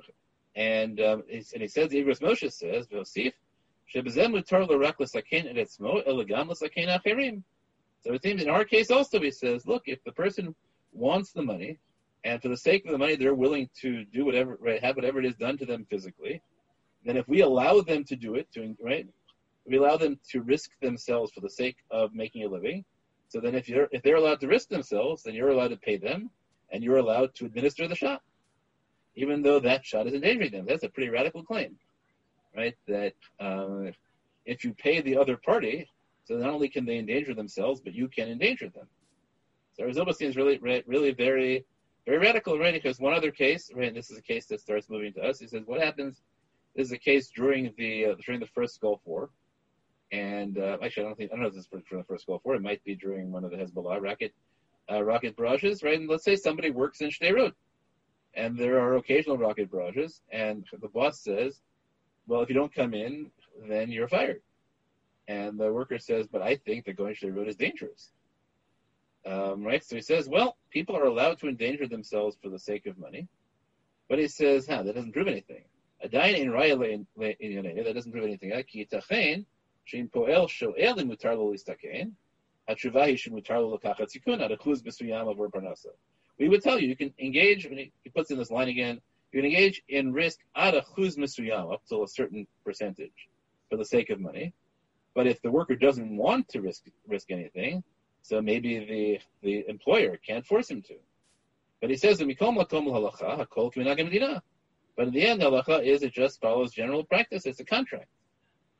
[0.54, 3.32] and um, and he says the Moshe says Vosif
[3.92, 4.00] So
[8.12, 10.54] it seems in our case also he says, look, if the person
[10.92, 11.78] wants the money,
[12.24, 15.18] and for the sake of the money they're willing to do whatever, right, have whatever
[15.20, 16.40] it is done to them physically,
[17.04, 19.06] then if we allow them to do it, to right,
[19.64, 22.84] we allow them to risk themselves for the sake of making a living,
[23.28, 25.96] so then if you're if they're allowed to risk themselves, then you're allowed to pay
[25.96, 26.30] them
[26.70, 28.22] and you're allowed to administer the shot.
[29.14, 30.66] Even though that shot is endangering them.
[30.66, 31.76] That's a pretty radical claim.
[32.56, 32.74] Right?
[32.88, 33.90] That uh,
[34.44, 35.88] if you pay the other party,
[36.24, 38.86] so not only can they endanger themselves, but you can endanger them.
[39.74, 41.64] So Arizona seems really really very
[42.06, 42.72] very radical, right?
[42.72, 45.40] Because one other case, right, this is a case that starts moving to us.
[45.40, 46.22] He says, what happens?
[46.76, 49.30] This is a case during the uh, during the first Gulf War,
[50.12, 52.26] and uh, actually, I don't think I don't know if this is for, the first
[52.26, 52.54] Gulf War.
[52.54, 54.32] It might be during one of the Hezbollah rocket
[54.90, 55.98] uh, rocket barrages, right?
[55.98, 57.52] And let's say somebody works in Sderot,
[58.34, 61.60] and there are occasional rocket barrages, and the boss says,
[62.26, 63.30] well, if you don't come in,
[63.68, 64.42] then you're fired.
[65.28, 68.10] And the worker says, but I think that going to the road is dangerous.
[69.24, 69.82] Um, right?
[69.82, 73.26] So he says, well, people are allowed to endanger themselves for the sake of money.
[74.08, 75.64] But he says, huh, that doesn't prove anything.
[76.04, 78.52] Adain in Raya that doesn't prove anything.
[78.68, 79.44] Ki tachain,
[79.84, 80.48] shin poel
[86.38, 89.00] We would tell you, you can engage, he puts in this line again,
[89.36, 93.28] you engage in risk at achuz mesuyam, up to a certain percentage,
[93.68, 94.54] for the sake of money.
[95.14, 97.84] But if the worker doesn't want to risk risk anything,
[98.22, 100.94] so maybe the the employer can't force him to.
[101.80, 104.42] But he says, "Mikom lakom halacha
[104.96, 107.44] But in the end, halacha is it just follows general practice.
[107.46, 108.08] It's a contract.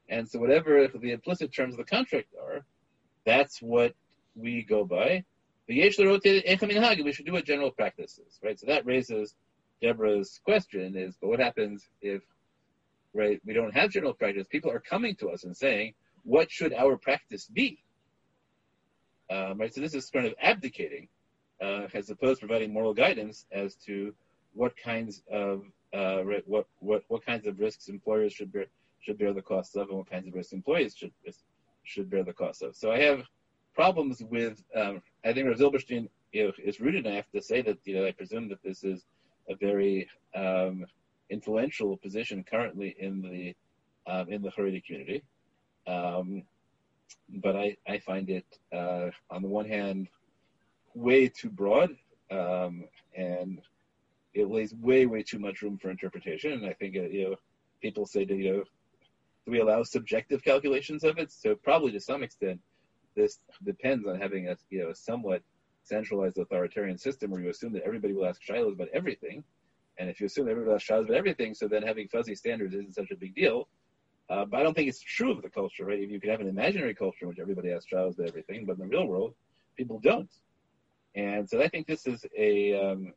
[0.09, 2.65] And so whatever the implicit terms of the contract are,
[3.25, 3.95] that's what
[4.35, 5.25] we go by.
[5.69, 8.59] We should do what general practice is, right?
[8.59, 9.35] So that raises
[9.83, 12.23] Deborah's question is, but what happens if,
[13.15, 14.47] right, we don't have general practice?
[14.49, 17.79] People are coming to us and saying, what should our practice be?
[19.31, 21.09] Um, right, so this is kind of abdicating,
[21.61, 24.15] uh, as opposed to providing moral guidance as to
[24.55, 28.67] what kinds of uh, what what what kinds of risks employers should bear
[29.01, 31.13] should bear the costs of, and what kinds of risks employees should
[31.85, 32.77] should bear the cost of.
[32.77, 33.25] So I have
[33.75, 34.63] problems with.
[34.75, 37.07] Um, I think Rav Zilberstein you know, is rooted.
[37.07, 39.05] And I have to say that you know I presume that this is
[39.49, 40.85] a very um,
[41.31, 43.55] influential position currently in the
[44.11, 45.23] um, in the Haredi community.
[45.87, 46.43] Um,
[47.29, 50.09] but I, I find it uh, on the one hand
[50.95, 51.91] way too broad
[52.31, 52.85] um,
[53.17, 53.61] and
[54.35, 56.53] it leaves way way too much room for interpretation.
[56.53, 57.37] And I think uh, you know
[57.81, 58.65] people say that you know
[59.45, 61.31] do we allow subjective calculations of it?
[61.31, 62.61] So probably to some extent,
[63.15, 65.43] this depends on having a you know somewhat
[65.87, 69.45] centralized authoritarian system where you assume that everybody will ask shailos about everything.
[69.99, 72.75] And if you assume everybody will ask shailos about everything, so then having fuzzy standards
[72.75, 73.69] isn't such a big deal.
[74.29, 76.01] Uh, but I don't think it's true of the culture, right?
[76.01, 78.75] If you could have an imaginary culture in which everybody asks shailos about everything, but
[78.75, 79.35] in the real world,
[79.77, 80.31] people don't.
[81.15, 83.13] And so I think this is a um,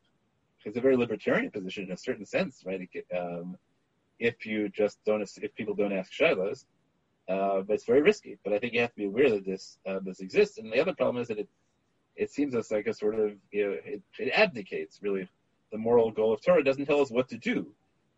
[0.65, 2.87] it's a very libertarian position in a certain sense, right?
[3.17, 3.57] Um,
[4.19, 6.65] if you just don't, if people don't ask shailos,
[7.29, 8.37] uh, but it's very risky.
[8.43, 10.57] But I think you have to be aware that this uh, this exists.
[10.57, 11.49] And the other problem is that it
[12.19, 15.27] it seems us like a sort of you know it, it abdicates really
[15.71, 16.59] the moral goal of Torah.
[16.59, 17.67] It doesn't tell us what to do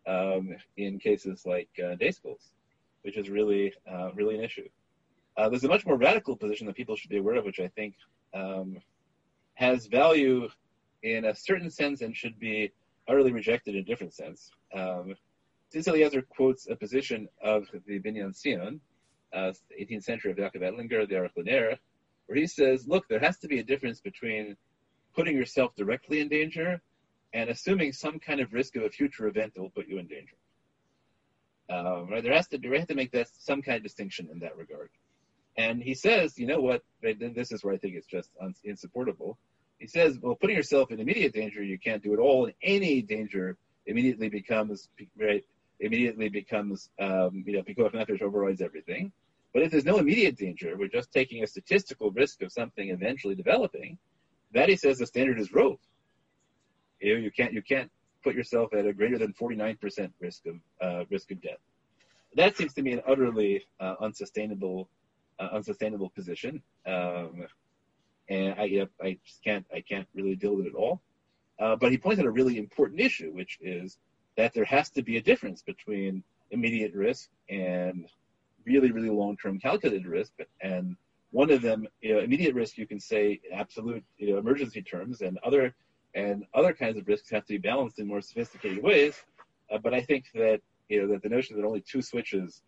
[0.06, 2.50] um, in cases like uh, day schools,
[3.02, 4.68] which is really uh, really an issue.
[5.36, 7.68] Uh, there's a much more radical position that people should be aware of, which I
[7.68, 7.94] think
[8.34, 8.78] um,
[9.54, 10.48] has value
[11.02, 12.72] in a certain sense and should be
[13.08, 14.50] utterly rejected in a different sense.
[14.74, 15.14] Um,
[15.72, 18.80] Tzitz Eliezer quotes a position of the Binyan Tzion,
[19.32, 21.78] uh, 18th century of Yaakov Ettlinger, the Aruch
[22.32, 24.56] where he says, look, there has to be a difference between
[25.14, 26.80] putting yourself directly in danger
[27.34, 30.06] and assuming some kind of risk of a future event that will put you in
[30.06, 30.36] danger.
[31.68, 32.22] Um, right?
[32.22, 34.88] There has to, we have to make that some kind of distinction in that regard.
[35.58, 36.82] And he says, you know what?
[37.02, 39.36] This is where I think it's just un- insupportable.
[39.78, 42.46] He says, well, putting yourself in immediate danger, you can't do it all.
[42.46, 44.88] And any danger immediately becomes
[45.20, 45.44] right.
[45.80, 49.12] Immediately becomes, um, you know, nefesh overrides everything.
[49.52, 53.34] But if there's no immediate danger, we're just taking a statistical risk of something eventually
[53.34, 53.98] developing.
[54.52, 55.78] That he says the standard is rove.
[57.00, 57.90] You, know, you can't you can't
[58.22, 61.58] put yourself at a greater than 49% risk of uh, risk of death.
[62.34, 64.88] That seems to me an utterly uh, unsustainable
[65.38, 67.46] uh, unsustainable position, um,
[68.28, 71.00] and I I just can't I can't really deal with it at all.
[71.58, 73.98] Uh, but he points out a really important issue, which is
[74.36, 78.06] that there has to be a difference between immediate risk and
[78.66, 80.32] really, really long-term calculated risk.
[80.60, 80.96] And
[81.30, 85.22] one of them, you know, immediate risk, you can say absolute, you know, emergency terms,
[85.22, 85.74] and other
[86.14, 89.14] and other kinds of risks have to be balanced in more sophisticated ways.
[89.70, 92.62] Uh, but I think that you know that the notion that only two switches,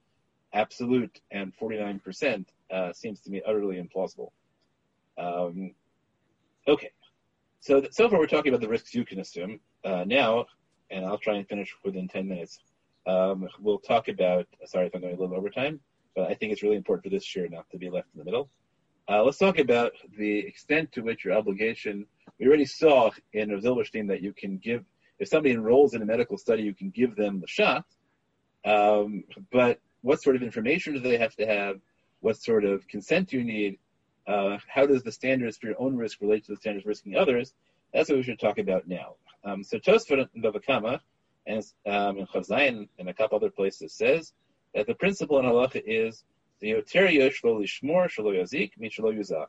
[0.55, 4.31] absolute and 49%, uh, seems to me utterly implausible.
[5.19, 5.75] Um,
[6.67, 6.91] okay,
[7.61, 9.61] so th- so far we're talking about the risks you can assume.
[9.85, 10.47] Uh, now,
[10.91, 12.59] and I'll try and finish within 10 minutes.
[13.07, 15.81] Um, we'll talk about, sorry if I'm going a little over time,
[16.17, 18.25] but I think it's really important for this year not to be left in the
[18.25, 18.49] middle.
[19.09, 22.07] Uh, let's talk about the extent to which your obligation,
[22.39, 24.85] we already saw in Zilberstein that you can give,
[25.19, 27.85] if somebody enrolls in a medical study, you can give them the shot.
[28.65, 31.81] Um, but what sort of information do they have to have?
[32.21, 33.79] What sort of consent do you need?
[34.27, 37.53] Uh, how does the standards for your own risk relate to the standards risking others?
[37.93, 39.17] That's what we should talk about now.
[39.45, 41.01] Um, so Tosfot in Bava Kamma
[41.47, 44.33] and um, in Chav and a couple other places says
[44.75, 46.25] that the principle in halacha is
[46.61, 49.47] the yoter yoshlo lishmor shalo yazik shalo yuzak.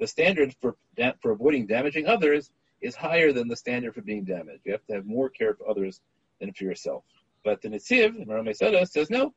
[0.00, 0.76] The standard for
[1.20, 4.62] for avoiding damaging others is higher than the standard for being damaged.
[4.64, 6.00] You have to have more care for others
[6.40, 7.04] than for yourself.
[7.44, 9.32] But the Nitziv, Maram says no.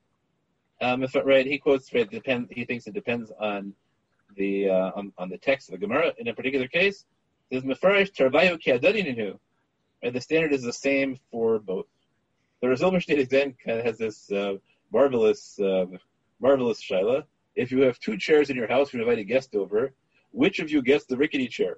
[0.82, 3.74] Um, if right, he quotes right, depend, he thinks it depends on
[4.38, 7.06] the uh, on, on the text of the Gemara in a particular case.
[7.52, 8.72] Says mefarish tarvayu ki
[10.04, 11.86] and the standard is the same for both.
[12.62, 14.56] The State then kind of has this uh,
[14.91, 15.86] marvelous, uh,
[16.41, 17.24] marvelous shaila.
[17.56, 19.93] if you have two chairs in your house, you invite a guest over,
[20.32, 21.78] which of you gets the rickety chair?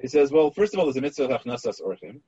[0.00, 2.20] He says, well, first of all, there's a mitzvah of hachnasas orchim.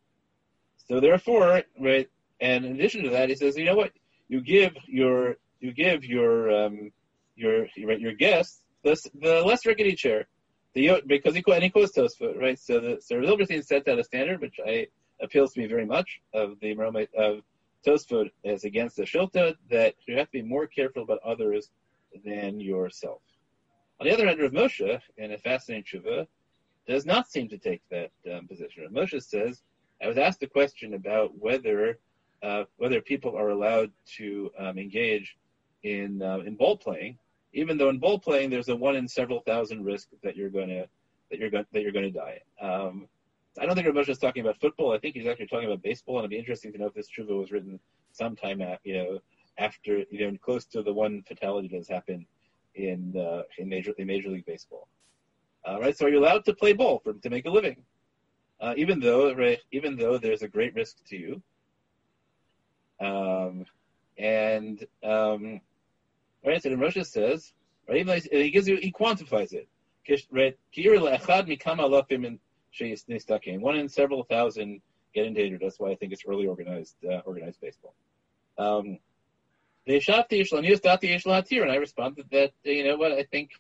[0.89, 2.09] So therefore, right,
[2.41, 3.93] and in addition to that, he says, you know what?
[4.29, 6.91] You give your you give your um,
[7.37, 10.27] your your guest the the less rickety chair,
[10.75, 12.59] the because he and quotes Tosfot, right?
[12.59, 14.87] So the so Zilberstein sets out a standard which I
[15.21, 16.73] appeals to me very much of the
[17.17, 17.43] of
[17.85, 21.71] Tosfot as against the Shilta that you have to be more careful about others
[22.25, 23.21] than yourself.
[24.01, 26.27] On the other hand, Rav Moshe, in a fascinating tshuva,
[26.87, 28.85] does not seem to take that um, position.
[28.85, 29.63] Rav Moshe says,
[30.03, 31.99] I was asked a question about whether
[32.43, 35.37] uh, whether people are allowed to um, engage
[35.83, 37.19] in uh, in ball playing,
[37.53, 40.69] even though in ball playing there's a one in several thousand risk that you're going
[40.69, 40.87] to
[41.31, 42.41] that you're going that you're going to die.
[42.61, 43.09] Um,
[43.61, 44.93] I don't think Rav is talking about football.
[44.93, 47.09] I think he's actually talking about baseball, and it'd be interesting to know if this
[47.09, 47.81] tshuva was written
[48.13, 49.19] sometime at, you know
[49.59, 52.25] after you know close to the one fatality that has happened
[52.75, 54.89] in uh, in major in Major League Baseball.
[55.69, 57.77] Uh, right, so are you allowed to play ball for, to make a living,
[58.61, 61.43] uh, even though right, even though there's a great risk to you?
[63.01, 63.67] Um,
[64.19, 65.61] and um,
[66.45, 67.53] right, so the Moshe says,
[67.89, 69.69] right, he gives you, he quantifies it.
[70.33, 70.57] Right,
[73.61, 74.81] one in several thousand
[75.15, 75.61] get endangered.
[75.63, 77.95] That's why I think it's early organized uh, organized baseball.
[78.59, 78.99] Um,
[79.87, 80.03] and
[81.71, 83.51] I responded that you know what I think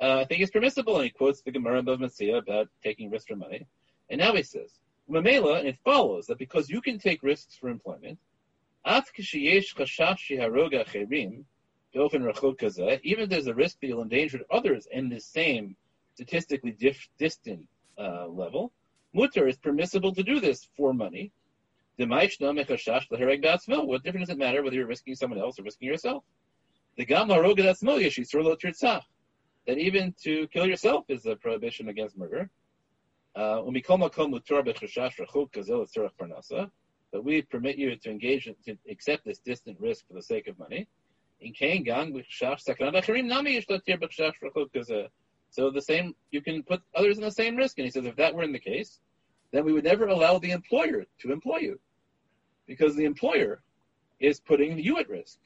[0.00, 3.28] uh, I think it's permissible, and he quotes the Gemara of Metzia about taking risks
[3.28, 3.66] for money.
[4.10, 4.70] And now he says,
[5.08, 8.18] Mamela, and it follows that because you can take risks for employment,
[11.04, 11.44] even
[11.94, 15.76] if there's a risk that you'll endanger others in the same
[16.14, 17.66] statistically dif- distant
[17.98, 18.72] uh, level,
[19.14, 21.32] mutter is permissible to do this for money.
[21.98, 22.30] What
[24.02, 26.24] difference does it matter whether you're risking someone else or risking yourself?
[26.96, 27.04] The
[29.66, 32.50] that even to kill yourself is a prohibition against murder.
[33.34, 33.62] Uh,
[37.12, 40.58] but we permit you to engage to accept this distant risk for the sake of
[40.58, 40.88] money.
[45.50, 47.78] So the same, you can put others in the same risk.
[47.78, 49.00] And he says, if that were in the case,
[49.50, 51.78] then we would never allow the employer to employ you,
[52.66, 53.60] because the employer
[54.18, 55.38] is putting you at risk.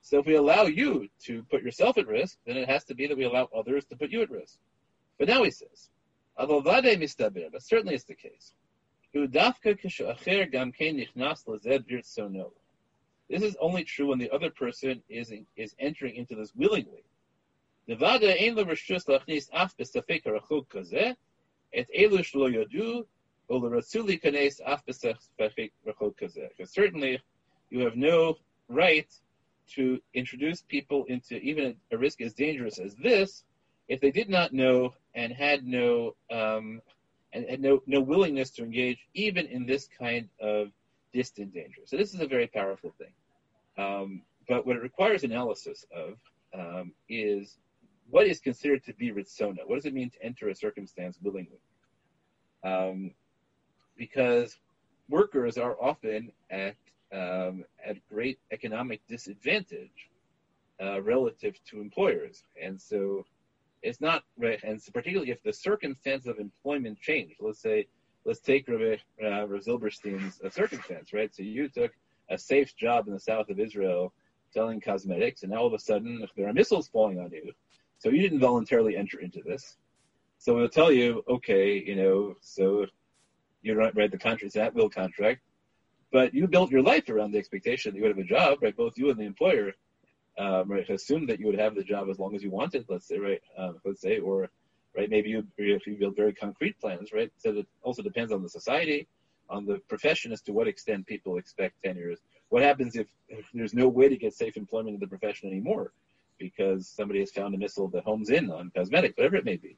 [0.00, 3.06] So if we allow you to put yourself at risk, then it has to be
[3.06, 4.58] that we allow others to put you at risk.
[5.16, 5.90] But now he says,
[6.36, 6.48] but
[7.60, 8.52] certainly it's the case.
[13.28, 17.04] This is only true when the other person is is entering into this willingly.
[26.64, 27.20] Certainly,
[27.70, 28.36] you have no
[28.68, 29.08] right
[29.68, 33.44] to introduce people into even a risk as dangerous as this
[33.88, 36.80] if they did not know and had no um,
[37.32, 40.68] and had no no willingness to engage even in this kind of
[41.12, 41.82] distant danger.
[41.84, 43.12] So this is a very powerful thing.
[43.84, 46.18] Um, but what it requires analysis of
[46.58, 47.58] um, is
[48.10, 49.58] what is considered to be ritzona.
[49.66, 51.60] What does it mean to enter a circumstance willingly?
[52.64, 53.12] Um,
[53.96, 54.58] because
[55.08, 56.76] workers are often at
[57.12, 60.08] um, at great economic disadvantage
[60.82, 63.24] uh, relative to employers, and so
[63.82, 64.24] it's not.
[64.40, 67.86] And particularly if the circumstance of employment changed, let's say,
[68.24, 71.34] let's take Rabbi, uh, Rabbi Zilberstein's uh, circumstance, right?
[71.34, 71.92] So you took
[72.30, 74.12] a safe job in the south of Israel
[74.50, 77.52] selling cosmetics, and now all of a sudden there are missiles falling on you.
[77.98, 79.76] So you didn't voluntarily enter into this.
[80.38, 82.86] So we'll tell you, okay, you know, so
[83.62, 85.40] you read the contract, it's at will contract.
[86.10, 88.76] But you built your life around the expectation that you would have a job, right?
[88.76, 89.72] Both you and the employer,
[90.36, 90.88] um, right?
[90.90, 93.40] Assumed that you would have the job as long as you wanted, let's say, right?
[93.56, 94.50] Um, let's say, or
[94.96, 95.10] right?
[95.10, 97.30] Maybe you if you build very concrete plans, right?
[97.38, 99.06] So it also depends on the society,
[99.48, 102.20] on the profession as to what extent people expect tenures.
[102.48, 105.92] What happens if, if there's no way to get safe employment in the profession anymore
[106.38, 109.76] because somebody has found a missile that homes in on cosmetics, whatever it may be.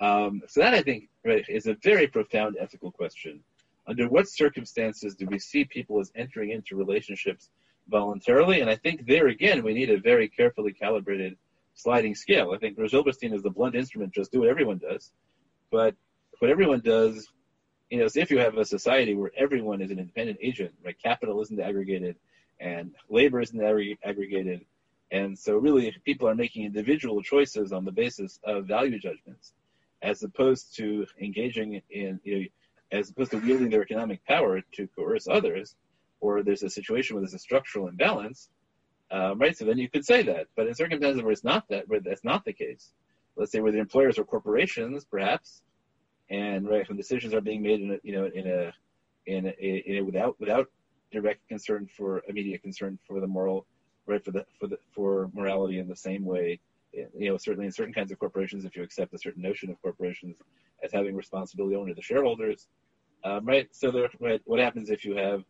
[0.00, 3.40] Um, so that I think right, is a very profound ethical question
[3.86, 7.50] under what circumstances do we see people as entering into relationships
[7.88, 8.60] voluntarily?
[8.60, 11.36] And I think there again, we need a very carefully calibrated
[11.82, 12.52] sliding scale.
[12.54, 15.12] I think Rosh is the blunt instrument, just do what everyone does.
[15.70, 15.94] But
[16.38, 17.28] what everyone does,
[17.90, 20.96] you know, if you have a society where everyone is an independent agent, right?
[21.02, 22.16] Capital isn't aggregated
[22.60, 23.60] and labor isn't
[24.04, 24.64] aggregated.
[25.10, 29.52] And so really people are making individual choices on the basis of value judgments
[30.02, 32.44] as opposed to engaging in, you know,
[32.92, 35.76] as opposed to wielding their economic power to coerce others,
[36.20, 38.48] or there's a situation where there's a structural imbalance,
[39.12, 40.46] Um, right, so then you could say that.
[40.56, 42.92] But in circumstances where it's not that, where that's not the case,
[43.36, 45.62] let's say where the employers are corporations, perhaps,
[46.30, 48.72] and right when decisions are being made in a, you know in a
[49.26, 50.68] in a, in a without without
[51.12, 53.66] direct concern for immediate concern for the moral
[54.06, 56.58] right for the for the for morality in the same way
[56.92, 59.82] you know certainly in certain kinds of corporations if you accept a certain notion of
[59.82, 60.36] corporations
[60.82, 62.68] as having responsibility only to the shareholders
[63.24, 65.44] um, right so there, right, what happens if you have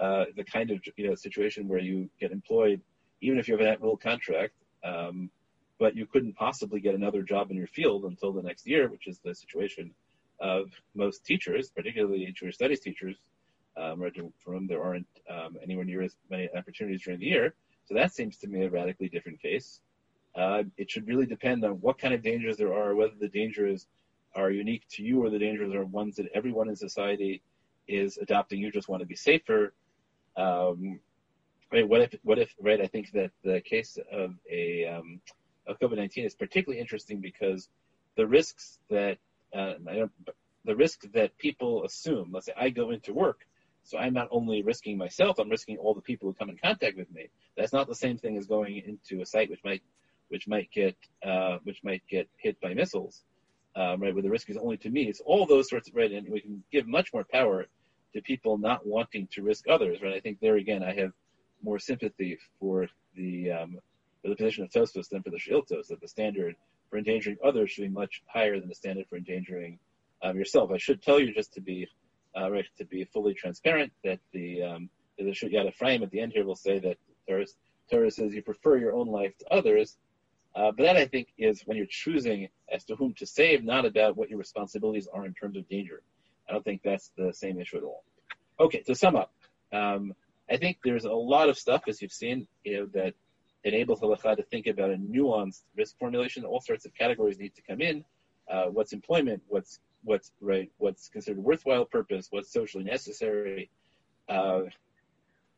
[0.00, 2.80] uh, the kind of you know situation where you get employed
[3.22, 4.54] even if you have an at-will contract
[4.84, 5.30] um,
[5.78, 9.06] but you couldn't possibly get another job in your field until the next year which
[9.06, 9.90] is the situation
[10.40, 13.16] of most teachers particularly Jewish studies teachers
[13.76, 14.04] um,
[14.38, 17.54] for whom there aren't um, anywhere near as many opportunities during the year
[17.84, 19.80] so that seems to me a radically different case.
[20.34, 23.86] Uh, it should really depend on what kind of dangers there are, whether the dangers
[24.34, 27.42] are unique to you or the dangers are ones that everyone in society
[27.88, 28.60] is adopting.
[28.60, 29.74] You just want to be safer.
[30.36, 31.00] Um,
[31.72, 35.20] right, what if, what if, right, I think that the case of a, um,
[35.66, 37.68] of COVID-19 is particularly interesting because
[38.16, 39.18] the risks that,
[39.54, 39.74] uh,
[40.64, 43.46] the risk that people assume, let's say I go into work
[43.84, 46.96] so I'm not only risking myself, I'm risking all the people who come in contact
[46.96, 47.28] with me.
[47.56, 49.82] That's not the same thing as going into a site which might
[50.28, 50.96] which might get
[51.26, 53.22] uh, which might get hit by missiles,
[53.76, 54.14] um, right?
[54.14, 55.08] Where the risk is only to me.
[55.08, 57.66] It's all those sorts of right, and we can give much more power
[58.14, 60.14] to people not wanting to risk others, right?
[60.14, 61.12] I think there again, I have
[61.62, 63.78] more sympathy for the um,
[64.22, 66.54] for the position of Tosfos than for the Shiltos, that the standard
[66.90, 69.78] for endangering others should be much higher than the standard for endangering
[70.22, 70.70] um, yourself.
[70.70, 71.88] I should tell you just to be
[72.34, 72.48] uh,
[72.78, 76.56] to be fully transparent, that the um, the Yad Ephraim at the end here will
[76.56, 76.96] say that
[77.28, 77.46] Torah,
[77.90, 79.96] Torah says you prefer your own life to others,
[80.54, 83.84] uh, but that I think is when you're choosing as to whom to save, not
[83.84, 86.02] about what your responsibilities are in terms of danger.
[86.48, 88.04] I don't think that's the same issue at all.
[88.60, 89.32] Okay, to sum up,
[89.72, 90.14] um,
[90.50, 93.14] I think there's a lot of stuff, as you've seen, you know, that
[93.64, 96.44] enables halacha to think about a nuanced risk formulation.
[96.44, 98.04] All sorts of categories need to come in.
[98.50, 99.42] Uh, what's employment?
[99.48, 103.70] What's what's right, what's considered worthwhile purpose, what's socially necessary,
[104.28, 104.62] uh,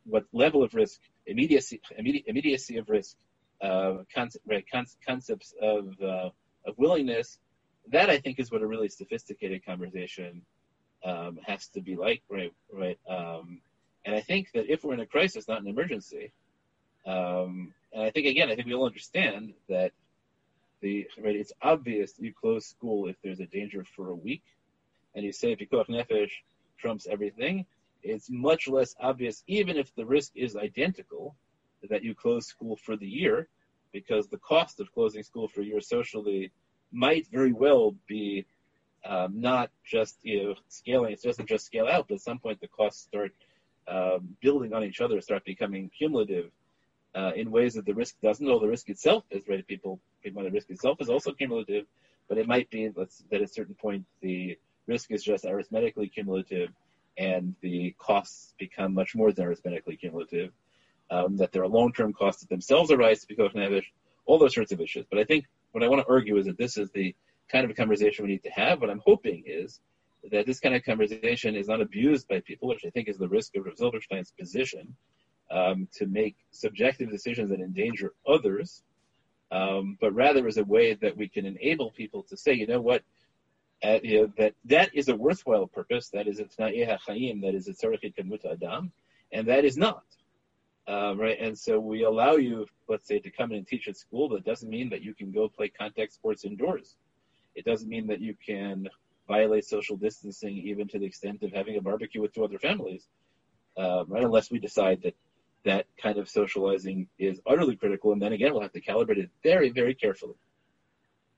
[0.04, 3.16] what level of risk, immediacy, immediate, immediacy of risk,
[3.62, 6.28] uh, concept, right, con- concepts of uh,
[6.66, 7.38] of willingness.
[7.88, 10.42] That I think is what a really sophisticated conversation
[11.04, 12.52] um, has to be like, right?
[12.72, 12.98] Right.
[13.08, 13.60] Um,
[14.04, 16.32] and I think that if we're in a crisis, not an emergency,
[17.06, 19.92] um, and I think again, I think we all understand that
[20.80, 21.36] the right.
[21.36, 24.42] It's obvious you close school if there's a danger for a week,
[25.14, 26.30] and you say pikuach nefesh
[26.78, 27.66] trumps everything.
[28.02, 31.34] It's much less obvious, even if the risk is identical,
[31.88, 33.48] that you close school for the year,
[33.92, 36.50] because the cost of closing school for a year socially
[36.92, 38.44] might very well be
[39.06, 41.12] um, not just you know scaling.
[41.12, 43.32] It doesn't just scale out, but at some point the costs start
[43.88, 46.50] um, building on each other, start becoming cumulative
[47.14, 49.66] uh, in ways that the risk doesn't, or the risk itself is right.
[49.66, 51.86] People, people the risk itself is also cumulative,
[52.28, 56.70] but it might be that at a certain point the risk is just arithmetically cumulative,
[57.16, 60.50] and the costs become much more than arithmetically cumulative.
[61.10, 63.84] Um, that there are long-term costs that themselves arise become Nevish,
[64.24, 65.04] all those sorts of issues.
[65.10, 67.14] But I think what I want to argue is that this is the
[67.48, 68.80] kind of a conversation we need to have.
[68.80, 69.80] What I'm hoping is
[70.30, 73.28] that this kind of conversation is not abused by people, which I think is the
[73.28, 74.96] risk of Rav Zilberstein's position,
[75.50, 78.82] um, to make subjective decisions that endanger others,
[79.50, 82.80] um, but rather as a way that we can enable people to say, you know
[82.80, 83.02] what,
[83.82, 86.08] uh, you know, that that is a worthwhile purpose.
[86.08, 86.72] That is a not
[87.06, 87.40] chaim.
[87.42, 88.92] That is a tzarechit kadmut adam,
[89.32, 90.04] and that is not.
[90.86, 93.96] Um, right, and so we allow you, let's say, to come in and teach at
[93.96, 94.28] school.
[94.30, 96.96] That doesn't mean that you can go play contact sports indoors.
[97.54, 98.88] It doesn't mean that you can
[99.28, 103.06] violate social distancing even to the extent of having a barbecue with two other families,
[103.76, 104.24] um, right?
[104.24, 105.14] Unless we decide that
[105.64, 108.12] that kind of socializing is utterly critical.
[108.12, 110.34] And then again, we'll have to calibrate it very, very carefully.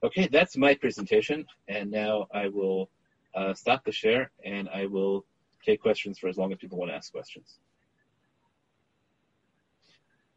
[0.02, 1.46] Okay, that's my presentation.
[1.68, 2.90] And now I will
[3.34, 5.24] uh, stop the share and I will
[5.64, 7.58] take questions for as long as people want to ask questions.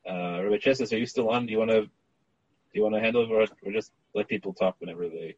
[0.07, 1.45] Uh, Rabbi Chesses, are you still on?
[1.45, 4.75] Do you want to do you want to handle or, or just let people talk
[4.79, 5.35] whenever they?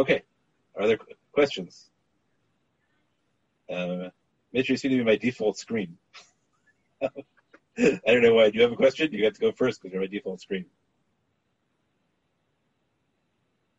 [0.00, 0.22] Okay.
[0.78, 0.98] Are there
[1.32, 1.90] questions?
[3.70, 4.08] Uh,
[4.50, 5.98] Mitch, you seem to be my default screen.
[7.02, 7.10] I
[8.06, 8.50] don't know why.
[8.50, 9.12] Do you have a question?
[9.12, 10.64] You have to go first because you're my default screen.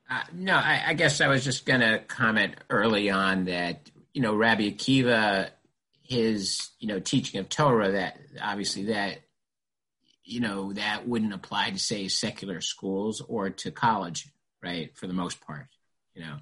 [0.09, 4.21] Uh, no, I, I, guess I was just going to comment early on that you
[4.21, 5.49] know Rabbi Akiva,
[6.03, 9.19] his you know teaching of Torah, that obviously that
[10.23, 14.29] you know that wouldn't apply to say secular schools or to college,
[14.61, 14.95] right?
[14.95, 15.67] For the most part,
[16.13, 16.37] you know.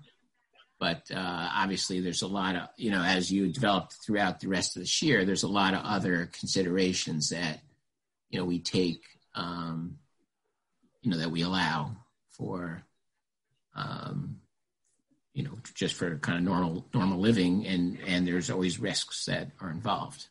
[0.80, 4.76] but uh, obviously there's a lot of you know as you develop throughout the rest
[4.76, 7.61] of this year there's a lot of other considerations that
[8.30, 9.01] you know we take
[9.36, 9.97] um,
[11.01, 11.95] you know that we allow
[12.32, 12.84] for
[13.76, 14.38] um,
[15.34, 17.65] you know just for kind of normal normal living.
[17.65, 20.28] And and there's always risks that are involved.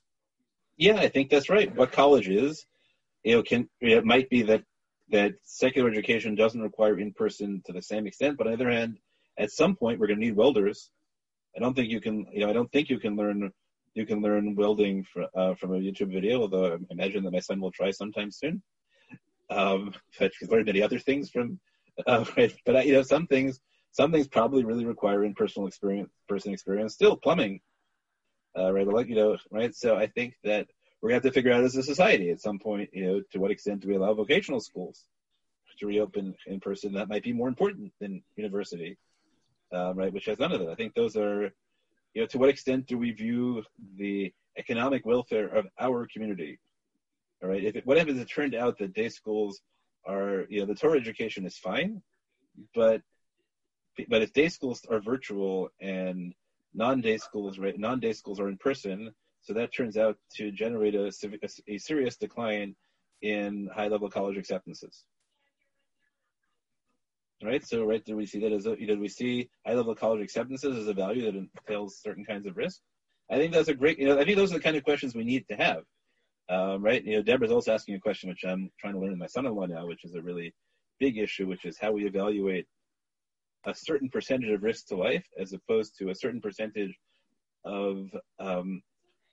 [0.77, 1.75] Yeah i think that's right.
[1.75, 2.67] What college is
[3.25, 4.65] you know can it might be that
[5.11, 8.71] that secular education doesn't require in person to the same extent but on the other
[8.71, 8.99] hand
[9.39, 10.91] at some point we're going to need welders.
[11.57, 13.51] I don't think you can, you know, I don't think you can learn
[13.95, 16.43] you can learn welding from uh, from a YouTube video.
[16.43, 18.63] Although I imagine that my son will try sometime soon.
[19.51, 21.59] Um, but he's learned many other things from,
[22.07, 22.55] uh, right?
[22.65, 23.61] But you know, some things
[23.93, 26.95] some things probably really require in personal experience, person experience.
[26.95, 27.61] Still, plumbing,
[28.57, 28.87] uh, right?
[28.87, 29.75] Like you know, right?
[29.75, 30.69] So I think that
[31.01, 33.39] we're gonna have to figure out as a society at some point, you know, to
[33.41, 35.07] what extent do we allow vocational schools
[35.79, 36.93] to reopen in person?
[36.93, 38.99] That might be more important than university
[39.73, 40.71] um, right, which has none of that.
[40.71, 41.45] I think those are,
[42.15, 43.63] you know, to what extent do we view
[43.97, 46.59] the economic welfare of our community?
[47.43, 49.61] All right, if it, what if it turned out that day schools
[50.07, 52.03] are, you know, the Torah education is fine,
[52.75, 53.03] but
[54.09, 56.33] but if day schools are virtual and
[56.73, 61.07] non-day schools, right, non-day schools are in person, so that turns out to generate a,
[61.07, 62.77] a, a serious decline
[63.23, 65.05] in high-level college acceptances
[67.43, 67.65] right?
[67.67, 69.95] So, right, do we see that as a, you know, do we see high level
[69.95, 72.81] college acceptances as a value that entails certain kinds of risk?
[73.31, 75.15] I think that's a great, you know, I think those are the kind of questions
[75.15, 75.83] we need to have,
[76.49, 77.05] um, right?
[77.05, 79.67] You know, Deborah's also asking a question which I'm trying to learn with my son-in-law
[79.67, 80.55] now, which is a really
[80.99, 82.67] big issue, which is how we evaluate
[83.67, 86.97] a certain percentage of risk to life as opposed to a certain percentage
[87.65, 88.09] of
[88.41, 88.83] um,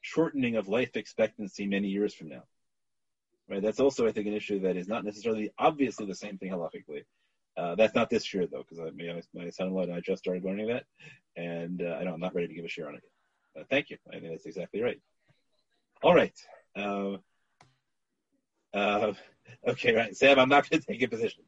[0.01, 2.43] shortening of life expectancy many years from now.
[3.47, 3.62] Right.
[3.62, 7.03] That's also, I think, an issue that is not necessarily obviously the same thing halakhically.
[7.58, 8.93] Uh, that's not this year though, because
[9.34, 10.84] my son-in-law and I just started learning that,
[11.38, 13.03] and uh, I know I'm not ready to give a shiur on it.
[13.58, 13.97] Uh, thank you.
[14.10, 14.99] I think that's exactly right.
[16.03, 16.38] All right.
[16.76, 17.18] Uh,
[18.74, 19.14] uh,
[19.68, 20.38] okay, right, Sam.
[20.38, 21.43] I'm not going to take a position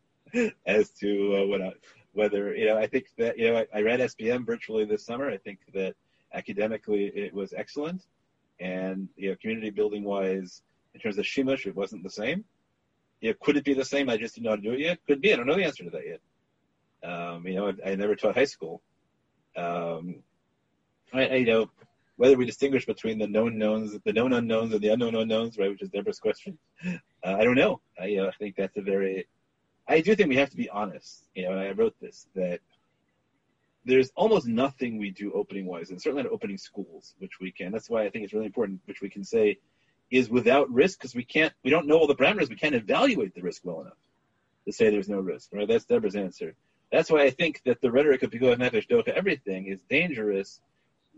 [0.65, 1.73] as to uh, what I,
[2.13, 2.77] whether you know.
[2.77, 5.29] I think that you know I, I SBM virtually this summer.
[5.29, 5.95] I think that
[6.33, 8.03] academically it was excellent,
[8.61, 10.61] and you know, community building wise,
[10.93, 12.45] in terms of shimush, it wasn't the same.
[13.21, 14.09] You know, could it be the same?
[14.09, 14.99] I just didn't know how to do it yet.
[15.07, 15.33] Could be.
[15.33, 16.21] I don't know the answer to that yet.
[17.09, 18.81] Um, you know, I, I, never taught high school.
[19.55, 20.23] Um,
[21.13, 21.71] I, I, you know,
[22.17, 25.69] whether we distinguish between the known knowns, the known unknowns, and the unknown unknowns, right?
[25.69, 26.57] Which is Deborah's question.
[26.85, 27.81] Uh, I don't know.
[27.99, 29.27] I, you know, I think that's a very.
[29.87, 31.25] I do think we have to be honest.
[31.35, 32.59] You know, I wrote this that
[33.85, 37.71] there's almost nothing we do opening wise, and certainly not opening schools, which we can.
[37.71, 39.57] That's why I think it's really important, which we can say
[40.09, 42.49] is without risk because we can't, we don't know all the parameters.
[42.49, 43.97] We can't evaluate the risk well enough
[44.65, 45.49] to say there's no risk.
[45.51, 45.67] Right?
[45.67, 46.55] That's Deborah's answer.
[46.91, 50.61] That's why I think that the rhetoric of Pikuach Nefesh Docha everything is dangerous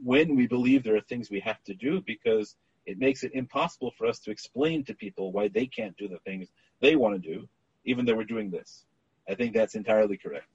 [0.03, 3.91] when we believe there are things we have to do because it makes it impossible
[3.97, 6.47] for us to explain to people why they can't do the things
[6.79, 7.47] they want to do,
[7.85, 8.85] even though we're doing this.
[9.27, 10.47] I think that's entirely correct.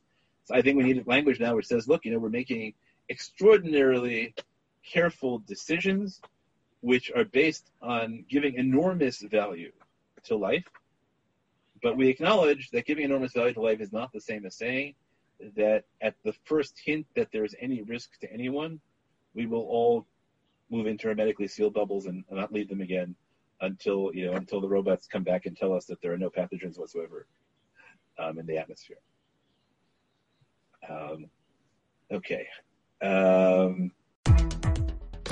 [0.46, 2.74] So I think we need language now which says, look, you know, we're making
[3.08, 4.34] extraordinarily
[4.84, 6.20] careful decisions
[6.84, 9.72] which are based on giving enormous value
[10.22, 10.66] to life.
[11.82, 14.94] But we acknowledge that giving enormous value to life is not the same as saying
[15.56, 18.80] that at the first hint that there's any risk to anyone,
[19.34, 20.06] we will all
[20.70, 23.14] move into hermetically sealed bubbles and not leave them again
[23.62, 26.28] until you know until the robots come back and tell us that there are no
[26.28, 27.26] pathogens whatsoever
[28.18, 28.98] um, in the atmosphere.
[30.86, 31.30] Um,
[32.12, 32.46] okay.
[33.00, 33.90] Um,